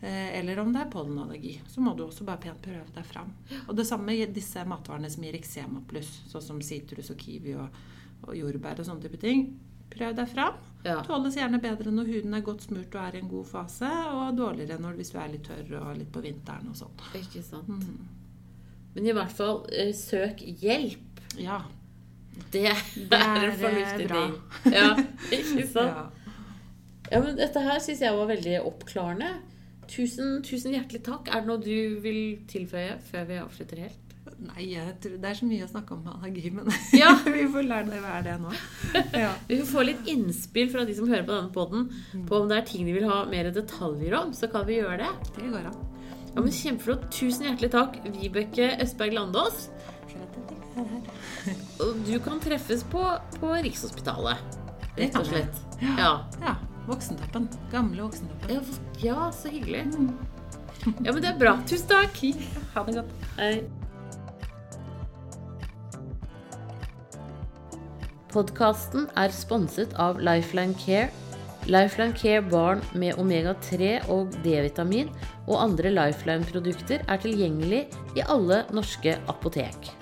Eh, 0.00 0.38
Eller 0.38 0.58
om 0.62 0.72
det 0.72 0.80
er 0.84 0.90
pollenallergi. 0.92 1.56
Så 1.68 1.80
må 1.82 1.94
du 1.96 2.04
også 2.04 2.24
bare 2.24 2.38
pent 2.44 2.60
prøve 2.62 2.86
deg 2.94 3.06
fram. 3.06 3.32
Og 3.66 3.74
det 3.76 3.86
samme 3.88 4.14
i 4.14 4.26
disse 4.30 4.62
matvarene 4.68 5.10
som 5.10 5.24
gir 5.26 5.34
eksema 5.38 5.80
pluss, 5.90 6.10
sånn 6.30 6.44
som 6.44 6.60
sitrus 6.62 7.10
og 7.10 7.18
kiwi 7.18 7.56
og, 7.58 7.80
og 8.28 8.36
jordbær 8.38 8.78
og 8.78 8.86
sånne 8.86 9.02
type 9.08 9.18
ting. 9.22 9.48
Prøv 9.90 10.12
deg 10.14 10.28
fram. 10.28 10.54
Ja. 10.84 11.00
Tåles 11.02 11.34
gjerne 11.40 11.58
bedre 11.64 11.90
når 11.90 12.10
huden 12.12 12.34
er 12.36 12.44
godt 12.46 12.62
smurt 12.68 12.94
og 12.94 13.00
er 13.08 13.16
i 13.16 13.22
en 13.22 13.30
god 13.32 13.46
fase, 13.48 13.88
og 14.12 14.36
dårligere 14.38 14.78
når, 14.78 14.98
hvis 15.00 15.10
du 15.14 15.18
er 15.18 15.32
litt 15.32 15.48
tørr 15.48 15.72
og 15.80 15.96
litt 15.98 16.12
på 16.14 16.22
vinteren 16.22 16.68
og 16.70 16.76
sånn. 16.78 16.94
Ikke 17.18 17.42
sant. 17.42 17.66
Mm. 17.66 18.06
Men 18.94 19.08
i 19.08 19.14
hvert 19.16 19.32
fall, 19.34 19.64
eh, 19.72 19.90
søk 19.96 20.44
hjelp. 20.62 21.22
Ja. 21.40 21.58
Det 22.52 22.68
Det 22.94 23.18
er, 23.26 23.48
en 23.48 23.58
fornuftig 23.58 24.06
eh, 24.06 24.14
ting. 24.14 24.38
Ja, 24.76 24.88
ikke 25.34 25.66
sant? 25.74 25.96
ja. 25.96 26.06
Ja, 27.08 27.22
men 27.24 27.38
dette 27.40 27.60
her 27.64 27.78
syns 27.80 28.02
jeg 28.04 28.12
var 28.14 28.28
veldig 28.28 28.58
oppklarende. 28.68 29.30
Tusen, 29.88 30.42
tusen 30.44 30.74
hjertelig 30.76 31.00
takk. 31.06 31.30
Er 31.32 31.42
det 31.44 31.48
noe 31.48 31.62
du 31.64 31.98
vil 32.04 32.20
tilføye 32.50 32.98
før 33.10 33.24
vi 33.30 33.38
avslutter 33.40 33.80
helt? 33.86 34.04
Nei, 34.38 34.66
tror, 35.02 35.14
det 35.18 35.28
er 35.30 35.34
så 35.38 35.46
mye 35.48 35.64
å 35.64 35.70
snakke 35.70 35.94
om 35.96 36.02
med 36.04 36.12
allergi, 36.12 36.50
men 36.54 36.68
Ja. 37.00 37.14
vi 37.24 37.46
får 37.50 37.64
lære 37.66 37.88
det 37.90 38.00
hva 38.04 38.12
er 38.20 38.26
det 38.26 38.34
nå. 38.42 38.52
Ja. 39.24 39.32
Vi 39.48 39.56
får 39.62 39.70
få 39.72 39.84
litt 39.88 40.10
innspill 40.12 40.68
fra 40.70 40.84
de 40.86 40.94
som 40.94 41.08
hører 41.10 41.24
på 41.26 41.34
denne 41.34 41.54
podden 41.54 42.26
på 42.28 42.38
om 42.42 42.50
det 42.50 42.60
er 42.60 42.68
ting 42.68 42.86
de 42.86 42.94
vil 42.94 43.08
ha 43.08 43.22
mer 43.30 43.48
detaljer 43.56 44.14
om, 44.20 44.34
så 44.36 44.50
kan 44.52 44.68
vi 44.68 44.78
gjøre 44.78 45.00
det. 45.02 45.32
Det 45.40 45.48
går 45.50 45.70
an. 45.72 45.80
Ja, 46.28 46.44
men 46.44 46.52
Kjempeflott. 46.54 47.08
Tusen 47.16 47.48
hjertelig 47.48 47.72
takk, 47.74 47.98
Vibeke 48.14 48.68
Østberg 48.84 49.16
Landås. 49.16 49.64
Og 51.82 51.98
du 52.06 52.14
kan 52.22 52.38
treffes 52.42 52.84
på, 52.92 53.02
på 53.40 53.52
Rikshospitalet, 53.64 54.58
rett 54.98 55.16
og 55.18 55.26
slett. 55.26 55.62
Ja. 55.82 56.12
Ja, 56.42 56.54
Voksentappen. 56.88 57.48
Gamle 57.72 58.02
Voksentappen. 58.02 58.54
Ja, 58.54 58.62
ja, 59.04 59.32
så 59.32 59.52
hyggelig. 59.52 59.84
Ja, 61.04 61.12
men 61.12 61.20
det 61.20 61.32
er 61.32 61.38
bra. 61.40 61.58
Tusen 61.68 61.88
takk. 61.90 62.22
Ha 62.74 62.84
det 62.86 62.96
godt. 63.00 63.12
Hei. 63.38 63.54
Podkasten 68.32 69.08
er 69.16 69.32
sponset 69.32 69.94
av 70.00 70.20
Lifeline 70.20 70.76
Care. 70.80 71.08
Lifeline 71.68 72.16
Care 72.16 72.44
barn 72.48 72.82
med 72.96 73.18
omega-3 73.20 74.08
og 74.12 74.32
D-vitamin 74.44 75.10
og 75.48 75.56
andre 75.60 75.92
Lifeline-produkter 75.92 77.04
er 77.04 77.24
tilgjengelig 77.24 77.86
i 78.16 78.24
alle 78.28 78.62
norske 78.72 79.18
apotek. 79.28 79.97